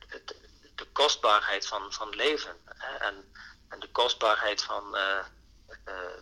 het, 0.07 0.35
de 0.75 0.87
kostbaarheid 0.91 1.67
van, 1.67 1.93
van 1.93 2.09
leven 2.09 2.55
hè? 2.65 2.95
En, 2.95 3.33
en 3.69 3.79
de 3.79 3.89
kostbaarheid 3.91 4.63
van 4.63 4.97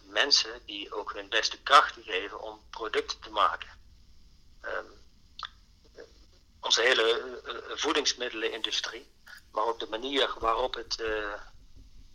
mensen 0.04 0.62
die 0.66 0.94
ook 0.94 1.13
hun 1.13 1.30
beste 1.30 1.62
krachten 1.62 2.04
geven 2.04 2.42
om 2.42 2.60
producten 2.70 3.20
te 3.20 3.30
maken. 3.30 3.70
Um, 4.65 5.02
onze 6.60 6.82
hele 6.82 7.39
voedingsmiddelenindustrie, 7.76 9.12
maar 9.52 9.65
ook 9.65 9.80
de 9.80 9.88
manier 9.89 10.34
waarop 10.39 10.73
het 10.73 11.04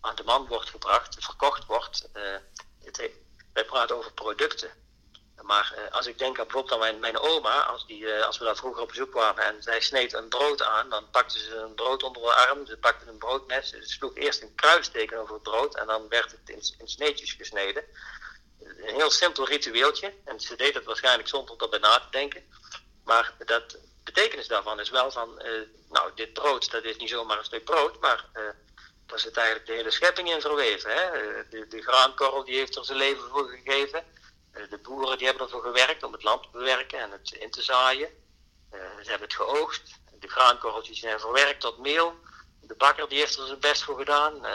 aan 0.01 0.15
de 0.15 0.25
man 0.25 0.47
wordt 0.47 0.71
gebracht, 0.71 1.17
verkocht 1.19 1.65
wordt. 1.67 2.09
Het, 2.83 3.11
wij 3.53 3.65
praten 3.65 3.97
over 3.97 4.13
producten. 4.13 4.71
Maar 5.43 5.89
als 5.91 6.07
ik 6.07 6.19
denk 6.19 6.39
aan 6.39 6.45
bijvoorbeeld 6.45 6.83
aan 6.83 6.99
mijn, 7.01 7.19
oma, 7.19 7.61
als, 7.61 7.87
die, 7.87 8.23
als 8.23 8.39
we 8.39 8.45
daar 8.45 8.57
vroeger 8.57 8.83
op 8.83 8.89
bezoek 8.89 9.11
kwamen 9.11 9.45
en 9.45 9.63
zij 9.63 9.81
sneed 9.81 10.13
een 10.13 10.29
brood 10.29 10.63
aan, 10.63 10.91
dan 10.91 11.11
pakte 11.11 11.39
ze 11.39 11.57
een 11.57 11.75
brood 11.75 12.03
onder 12.03 12.23
haar 12.27 12.49
arm, 12.49 12.67
ze 12.67 12.79
pakte 12.79 13.07
een 13.07 13.19
broodmes, 13.19 13.69
ze 13.69 13.83
sloeg 13.83 14.17
eerst 14.17 14.43
een 14.43 14.55
kruisteken 14.55 15.19
over 15.19 15.35
het 15.35 15.43
brood 15.43 15.77
en 15.77 15.87
dan 15.87 16.09
werd 16.09 16.31
het 16.31 16.49
in, 16.49 16.63
in 16.79 16.89
sneetjes 16.89 17.33
gesneden. 17.33 17.85
Een 18.77 18.95
heel 18.95 19.11
simpel 19.11 19.47
ritueeltje 19.47 20.15
en 20.25 20.41
ze 20.41 20.57
deed 20.57 20.75
het 20.75 20.85
waarschijnlijk 20.85 21.29
zonder 21.29 21.57
erbij 21.57 21.79
na 21.79 21.99
te 21.99 22.11
denken. 22.11 22.45
Maar 23.05 23.35
dat 23.47 23.79
betekenis 24.05 24.49
daarvan 24.49 24.81
is 24.81 24.91
wel 24.91 25.11
van, 25.11 25.43
nou 25.89 26.11
dit 26.15 26.33
brood 26.33 26.71
dat 26.71 26.85
is 26.85 26.97
niet 26.97 27.09
zomaar 27.09 27.39
een 27.39 27.45
stuk 27.45 27.65
brood, 27.65 28.01
maar 28.01 28.25
daar 29.09 29.19
zit 29.19 29.37
eigenlijk 29.37 29.67
de 29.67 29.75
hele 29.75 29.91
schepping 29.91 30.31
in 30.31 30.41
verweven. 30.41 30.91
Hè? 30.91 31.11
De, 31.49 31.67
de 31.67 31.83
graankorrel 31.83 32.45
die 32.45 32.57
heeft 32.57 32.77
er 32.77 32.85
zijn 32.85 32.99
leven 32.99 33.29
voor 33.29 33.49
gegeven. 33.49 34.05
Eh, 34.53 34.71
de 34.71 34.79
boeren 34.79 35.19
die 35.19 35.27
hebben 35.27 35.45
ervoor 35.45 35.63
gewerkt 35.63 36.03
om 36.03 36.13
het 36.13 36.23
land 36.23 36.43
te 36.43 36.49
bewerken 36.53 36.99
en 36.99 37.11
het 37.11 37.31
in 37.31 37.51
te 37.51 37.63
zaaien. 37.63 38.09
Eh, 38.71 38.81
ze 39.03 39.11
hebben 39.11 39.29
het 39.29 39.37
geoogst. 39.37 39.83
De 40.21 40.29
graankorreltjes 40.29 40.99
zijn 40.99 41.21
verwerkt 41.21 41.61
tot 41.61 41.79
meel. 41.79 42.15
De 42.61 42.75
bakker 42.75 43.09
die 43.09 43.19
heeft 43.19 43.39
er 43.39 43.47
zijn 43.47 43.61
best 43.61 43.83
voor 43.83 43.99
gedaan. 43.99 44.47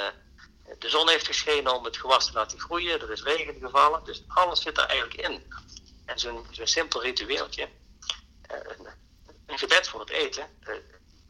Eh, 0.73 0.79
de 0.79 0.89
zon 0.89 1.09
heeft 1.09 1.25
geschenen 1.25 1.75
om 1.75 1.85
het 1.85 1.97
gewas 1.97 2.25
te 2.25 2.33
laten 2.33 2.59
groeien. 2.59 3.01
Er 3.01 3.11
is 3.11 3.23
regen 3.23 3.59
gevallen. 3.59 4.03
Dus 4.03 4.23
alles 4.27 4.61
zit 4.61 4.77
er 4.77 4.85
eigenlijk 4.85 5.29
in. 5.29 5.53
En 6.05 6.19
zo'n 6.19 6.47
simpel 6.63 7.01
ritueeltje. 7.01 7.69
een 9.45 9.57
gebed 9.57 9.87
voor 9.87 9.99
het 9.99 10.09
eten 10.09 10.49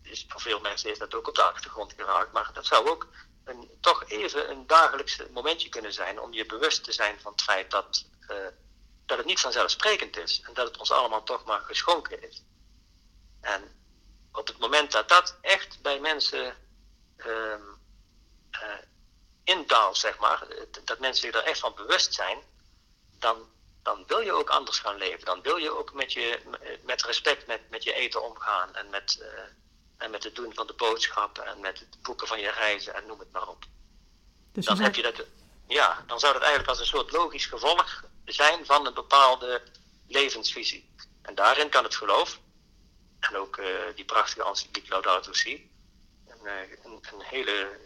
is 0.02 0.26
voor 0.28 0.42
veel 0.42 0.60
mensen 0.60 0.92
is 0.92 0.98
dat 0.98 1.14
ook 1.14 1.28
op 1.28 1.36
de 1.36 1.44
achtergrond 1.44 1.94
geraakt. 1.94 2.32
Maar 2.32 2.50
dat 2.54 2.66
zou 2.66 2.90
ook 2.90 3.08
een, 3.46 3.78
toch 3.82 4.10
even 4.10 4.50
een 4.50 4.68
dagelijks 4.68 5.22
momentje 5.32 5.70
kunnen 5.70 5.94
zijn 5.94 6.20
om 6.20 6.34
je 6.34 6.46
bewust 6.46 6.84
te 6.84 6.92
zijn 6.92 7.20
van 7.20 7.32
het 7.32 7.42
feit 7.42 7.72
dat, 7.72 8.06
uh, 8.30 8.38
dat 9.06 9.18
het 9.18 9.26
niet 9.26 9.40
vanzelfsprekend 9.40 10.18
is. 10.18 10.42
En 10.42 10.54
dat 10.54 10.68
het 10.68 10.78
ons 10.78 10.92
allemaal 10.92 11.24
toch 11.24 11.46
maar 11.46 11.62
geschonken 11.62 12.30
is. 12.30 12.44
En 13.42 13.64
op 14.32 14.48
het 14.48 14.60
moment 14.60 14.92
dat 14.92 15.10
dat 15.10 15.38
echt 15.42 15.82
bij 15.82 16.00
mensen 16.00 16.56
uh, 17.18 17.56
indaalt, 19.44 19.98
zeg 19.98 20.18
maar, 20.18 20.48
dat 20.84 21.00
mensen 21.00 21.26
zich 21.26 21.42
er 21.42 21.48
echt 21.48 21.60
van 21.60 21.76
bewust 21.76 22.14
zijn, 22.14 22.38
dan, 23.20 23.50
dan 23.84 24.04
wil 24.08 24.20
je 24.20 24.34
ook 24.34 24.50
anders 24.50 24.80
gaan 24.80 24.98
leven. 24.98 25.26
Dan 25.26 25.42
wil 25.42 25.58
je 25.58 25.78
ook 25.78 25.94
met, 25.94 26.14
je, 26.14 26.40
met 26.86 27.04
respect 27.04 27.48
met, 27.48 27.70
met 27.70 27.84
je 27.84 27.94
eten 27.94 28.24
omgaan 28.24 28.76
en 28.76 28.90
met, 28.90 29.18
uh, 29.20 29.28
en 29.98 30.12
met 30.12 30.24
het 30.24 30.36
doen 30.36 30.54
van 30.54 30.68
de 30.68 30.74
boodschappen 30.74 31.46
en 31.46 31.60
met 31.60 31.80
het 31.80 32.02
boeken 32.02 32.28
van 32.28 32.40
je 32.40 32.52
reizen 32.52 32.94
en 32.94 33.06
noem 33.06 33.20
het 33.20 33.32
maar 33.32 33.48
op. 33.48 33.66
Dus 34.52 34.66
dan, 34.66 34.80
heb 34.80 34.96
je 34.96 35.02
dat, 35.02 35.26
ja, 35.68 36.04
dan 36.08 36.20
zou 36.20 36.34
dat 36.34 36.42
eigenlijk 36.42 36.72
als 36.72 36.80
een 36.80 36.98
soort 36.98 37.12
logisch 37.12 37.46
gevolg 37.46 38.04
zijn 38.26 38.66
van 38.66 38.86
een 38.86 38.94
bepaalde 38.94 39.62
levensvisie. 40.08 40.92
En 41.22 41.36
daarin 41.36 41.70
kan 41.70 41.84
het 41.84 41.96
geloof, 41.96 42.40
en 43.20 43.38
ook 43.38 43.58
uh, 43.58 43.66
die 43.96 44.06
prachtige 44.06 44.48
encycliek 44.48 44.90
Laudato 44.90 45.34
Si, 45.34 45.72
een, 46.28 46.48
een, 46.84 47.00
een, 47.12 47.22
hele 47.22 47.80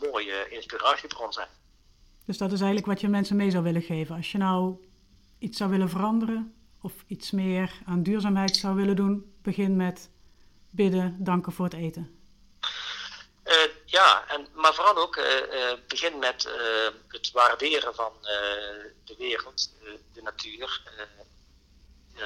mooie 0.00 0.48
inspiratiebron 0.48 1.32
zijn. 1.32 1.48
Dus 2.26 2.38
dat 2.38 2.52
is 2.52 2.58
eigenlijk 2.58 2.86
wat 2.86 3.00
je 3.00 3.08
mensen 3.08 3.36
mee 3.36 3.50
zou 3.50 3.62
willen 3.62 3.82
geven. 3.82 4.16
Als 4.16 4.32
je 4.32 4.38
nou 4.38 4.84
iets 5.38 5.58
zou 5.58 5.70
willen 5.70 5.88
veranderen 5.88 6.54
of 6.80 6.92
iets 7.06 7.30
meer 7.30 7.72
aan 7.86 8.02
duurzaamheid 8.02 8.56
zou 8.56 8.74
willen 8.74 8.96
doen, 8.96 9.34
begin 9.42 9.76
met 9.76 10.10
bidden, 10.70 11.16
danken 11.18 11.52
voor 11.52 11.64
het 11.64 11.74
eten? 11.74 12.18
Uh, 13.44 13.54
ja, 13.84 14.28
en, 14.28 14.48
maar 14.54 14.74
vooral 14.74 14.96
ook 14.96 15.16
uh, 15.16 15.24
uh, 15.24 15.72
begin 15.88 16.18
met 16.18 16.48
het 17.08 17.30
waarderen 17.30 17.94
van 17.94 18.12
de 19.04 19.14
wereld, 19.18 19.72
de 20.12 20.22
natuur, 20.22 20.82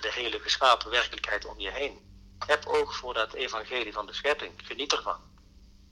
de 0.01 0.13
hele 0.13 0.39
geschapen 0.39 0.91
werkelijkheid 0.91 1.45
om 1.45 1.61
je 1.61 1.71
heen. 1.71 2.07
Heb 2.47 2.67
oog 2.67 2.97
voor 2.97 3.15
dat 3.15 3.33
evangelie 3.33 3.93
van 3.93 4.07
de 4.07 4.13
schepping. 4.13 4.53
Geniet 4.57 4.93
ervan. 4.93 5.21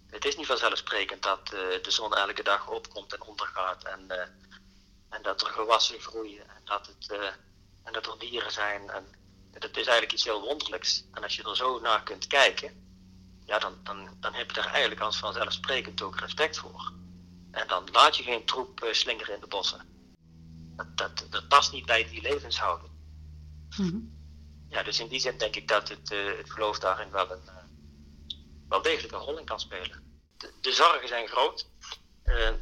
Het 0.07 0.25
is 0.25 0.37
niet 0.37 0.47
vanzelfsprekend 0.47 1.23
dat 1.23 1.49
de 1.49 1.91
zon 1.91 2.15
elke 2.15 2.43
dag 2.43 2.69
opkomt 2.69 3.13
en 3.13 3.23
ondergaat 3.23 3.85
en, 3.85 4.11
en 5.09 5.23
dat 5.23 5.41
er 5.43 5.47
gewassen 5.47 6.01
groeien 6.01 6.49
en 6.49 6.61
dat, 6.65 6.87
het, 6.87 7.19
en 7.83 7.93
dat 7.93 8.07
er 8.07 8.19
dieren 8.19 8.53
zijn. 8.53 8.91
En, 8.91 9.15
dat 9.59 9.71
is 9.71 9.87
eigenlijk 9.87 10.13
iets 10.13 10.25
heel 10.25 10.41
wonderlijks. 10.41 11.05
En 11.13 11.23
als 11.23 11.37
je 11.37 11.43
er 11.43 11.57
zo 11.57 11.81
naar 11.81 12.03
kunt 12.03 12.27
kijken, 12.27 12.87
ja, 13.45 13.59
dan, 13.59 13.79
dan, 13.83 14.17
dan 14.21 14.35
heb 14.35 14.51
je 14.51 14.61
er 14.61 14.67
eigenlijk 14.67 15.01
als 15.01 15.19
vanzelfsprekend 15.19 16.03
ook 16.03 16.21
respect 16.21 16.59
voor. 16.59 16.93
En 17.51 17.69
dan 17.69 17.89
laat 17.93 18.17
je 18.17 18.23
geen 18.23 18.45
troep 18.45 18.89
slingeren 18.91 19.35
in 19.35 19.41
de 19.41 19.47
bossen. 19.47 19.81
Dat, 20.77 20.97
dat, 20.97 21.27
dat, 21.31 21.49
past 21.49 21.73
niet 21.73 21.87
bij 21.87 22.09
die 22.09 22.23
levenshouding. 22.23 22.93
Mm 23.77 24.15
Ja, 24.69 24.83
dus 24.83 25.01
in 25.01 25.09
die 25.09 25.21
zin 25.21 25.39
denk 25.39 25.57
ik 25.57 25.69
dat 25.69 25.89
het, 25.89 26.11
uh, 26.11 26.37
het 26.37 26.51
geloof 26.51 26.79
daarin 26.79 27.11
wel, 27.11 27.31
een, 27.31 27.49
wel 28.69 28.83
degelijk 28.83 29.13
een 29.13 29.21
rol 29.21 29.39
in 29.39 29.45
kan 29.45 29.61
spelen. 29.61 30.21
De, 30.61 30.73
zorgen 30.73 31.09
zijn 31.09 31.29
groot. 31.29 31.67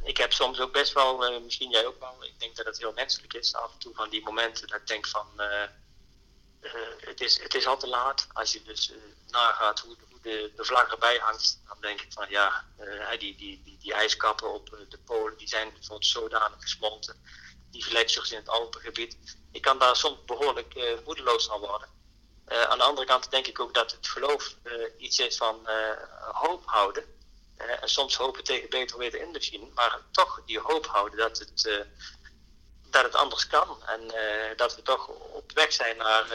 ik 0.03 0.17
heb 0.17 0.33
soms 0.33 0.59
ook 0.59 0.73
best 0.73 0.93
wel, 0.93 1.41
misschien 1.41 1.69
jij 1.69 1.85
ook 1.85 1.99
wel, 1.99 2.23
ik 2.23 2.39
denk 2.39 2.55
dat 2.55 2.65
het 2.65 2.77
heel 2.77 2.93
menselijk 2.93 3.33
is, 3.33 3.55
af 3.55 3.73
en 3.73 3.79
toe 3.79 3.93
van 3.93 4.09
die 4.09 4.23
momenten 4.23 4.67
dat 4.67 4.79
ik 4.79 4.87
denk 4.87 5.07
van 5.07 5.27
eh, 6.65 7.07
het, 7.09 7.21
is, 7.21 7.41
het 7.41 7.53
is 7.55 7.67
al 7.67 7.77
te 7.77 7.87
laat. 7.87 8.27
Als 8.33 8.51
je 8.51 8.61
dus 8.63 8.91
eh, 8.91 8.97
nagaat 9.27 9.79
hoe, 9.79 9.95
hoe 10.09 10.19
de, 10.21 10.51
de, 10.55 10.65
vlag 10.65 10.91
erbij 10.91 11.17
hangt, 11.17 11.61
dan 11.67 11.77
denk 11.81 12.01
ik 12.01 12.13
van 12.13 12.29
ja, 12.29 12.65
eh, 12.77 13.19
die, 13.19 13.35
die, 13.35 13.61
die, 13.63 13.77
die 13.77 13.93
ijskappen 13.93 14.53
op 14.53 14.85
de 14.89 14.97
polen 15.05 15.37
die 15.37 15.47
zijn 15.47 15.73
bijvoorbeeld 15.73 16.05
zodanig 16.05 16.61
gesmolten. 16.61 17.23
die 17.71 17.83
gletsjers 17.83 18.31
in 18.31 18.37
het 18.37 18.49
Alpengebied. 18.49 19.17
Ik 19.51 19.61
kan 19.61 19.79
daar 19.79 19.95
soms 19.95 20.25
behoorlijk 20.25 21.01
moedeloos 21.05 21.45
van 21.45 21.59
worden. 21.59 21.89
Aan 22.47 22.77
de 22.77 22.83
andere 22.83 23.07
kant 23.07 23.31
denk 23.31 23.47
ik 23.47 23.59
ook 23.59 23.73
dat 23.73 23.91
het 23.91 24.07
geloof 24.07 24.55
iets 24.97 25.19
is 25.19 25.37
van 25.37 25.67
hoop 26.31 26.63
houden. 26.65 27.03
en 27.57 27.89
soms 27.89 28.15
hopen 28.15 28.43
tegen 28.43 28.69
beter 28.69 28.97
weten 28.97 29.21
in 29.21 29.33
te 29.33 29.43
zien, 29.43 29.71
maar 29.73 29.99
toch 30.11 30.41
die 30.45 30.59
hoop 30.59 30.85
houden 30.85 31.17
dat 31.17 31.37
het, 31.37 31.85
dat 32.89 33.03
het 33.03 33.15
anders 33.15 33.47
kan. 33.47 33.77
En 33.85 34.01
dat 34.55 34.75
we 34.75 34.81
toch 34.81 35.07
op 35.07 35.51
weg 35.53 35.71
zijn 35.71 35.97
naar, 35.97 36.25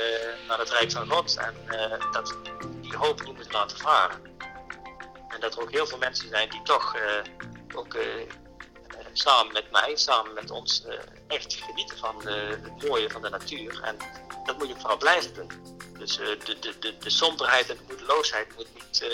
naar 0.46 0.58
het 0.58 0.70
Rijk 0.70 0.90
van 0.90 1.10
God. 1.10 1.36
En 1.36 1.54
dat 2.12 2.36
die 2.80 2.96
hoop 2.96 3.22
niet 3.22 3.34
moeten 3.34 3.52
laten 3.52 3.78
varen. 3.78 4.38
En 5.28 5.40
dat 5.40 5.54
er 5.54 5.62
ook 5.62 5.70
heel 5.70 5.86
veel 5.86 5.98
mensen 5.98 6.28
zijn 6.28 6.50
die 6.50 6.62
toch 6.62 6.96
ook 7.74 7.96
samen 9.12 9.52
met 9.52 9.70
mij, 9.70 9.96
samen 9.96 10.34
met 10.34 10.50
ons, 10.50 10.84
echt 11.28 11.54
genieten 11.54 11.98
van 11.98 12.28
het 12.28 12.88
mooie 12.88 13.10
van 13.10 13.22
de 13.22 13.28
natuur. 13.28 13.82
En 13.82 13.96
dat 14.44 14.58
moet 14.58 14.68
je 14.68 14.74
vooral 14.74 14.96
blijven 14.96 15.34
doen. 15.34 15.78
Dus 16.00 16.18
uh, 16.18 16.26
de, 16.26 16.58
de, 16.60 16.78
de, 16.78 16.98
de 16.98 17.10
somberheid 17.10 17.70
en 17.70 17.76
de 17.76 17.82
moedeloosheid 17.88 18.56
moet 18.56 18.68
niet 18.74 19.04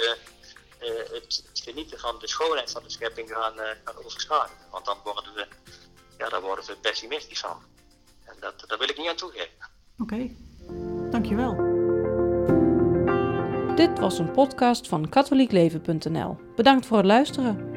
het, 0.79 1.43
het, 1.53 1.61
genieten 1.65 1.99
van 1.99 2.17
de 2.19 2.29
schoonheid 2.29 2.71
van 2.71 2.83
de 2.83 2.91
schepping 2.91 3.31
gaan, 3.31 3.55
gaan 3.85 4.05
overschaduwen. 4.05 4.67
Want 4.71 4.85
dan 4.85 4.97
worden, 5.05 5.35
we, 5.35 5.47
ja, 6.19 6.29
dan 6.29 6.43
worden 6.43 6.65
we 6.65 6.77
pessimistisch 6.77 7.41
van. 7.41 7.57
En 8.25 8.37
dat, 8.41 8.65
daar 8.67 8.79
wil 8.79 8.89
ik 8.89 8.99
niet 8.99 9.09
aan 9.09 9.17
toegeven. 9.17 9.55
Oké, 9.99 10.31
dankjewel. 11.11 11.55
Dit 13.77 13.99
was 13.99 14.19
een 14.19 14.31
podcast 14.31 14.89
van 14.89 15.09
katholiekleven.nl. 15.09 16.39
Bedankt 16.57 16.87
voor 16.87 16.97
het 16.97 17.07
luisteren. 17.07 17.76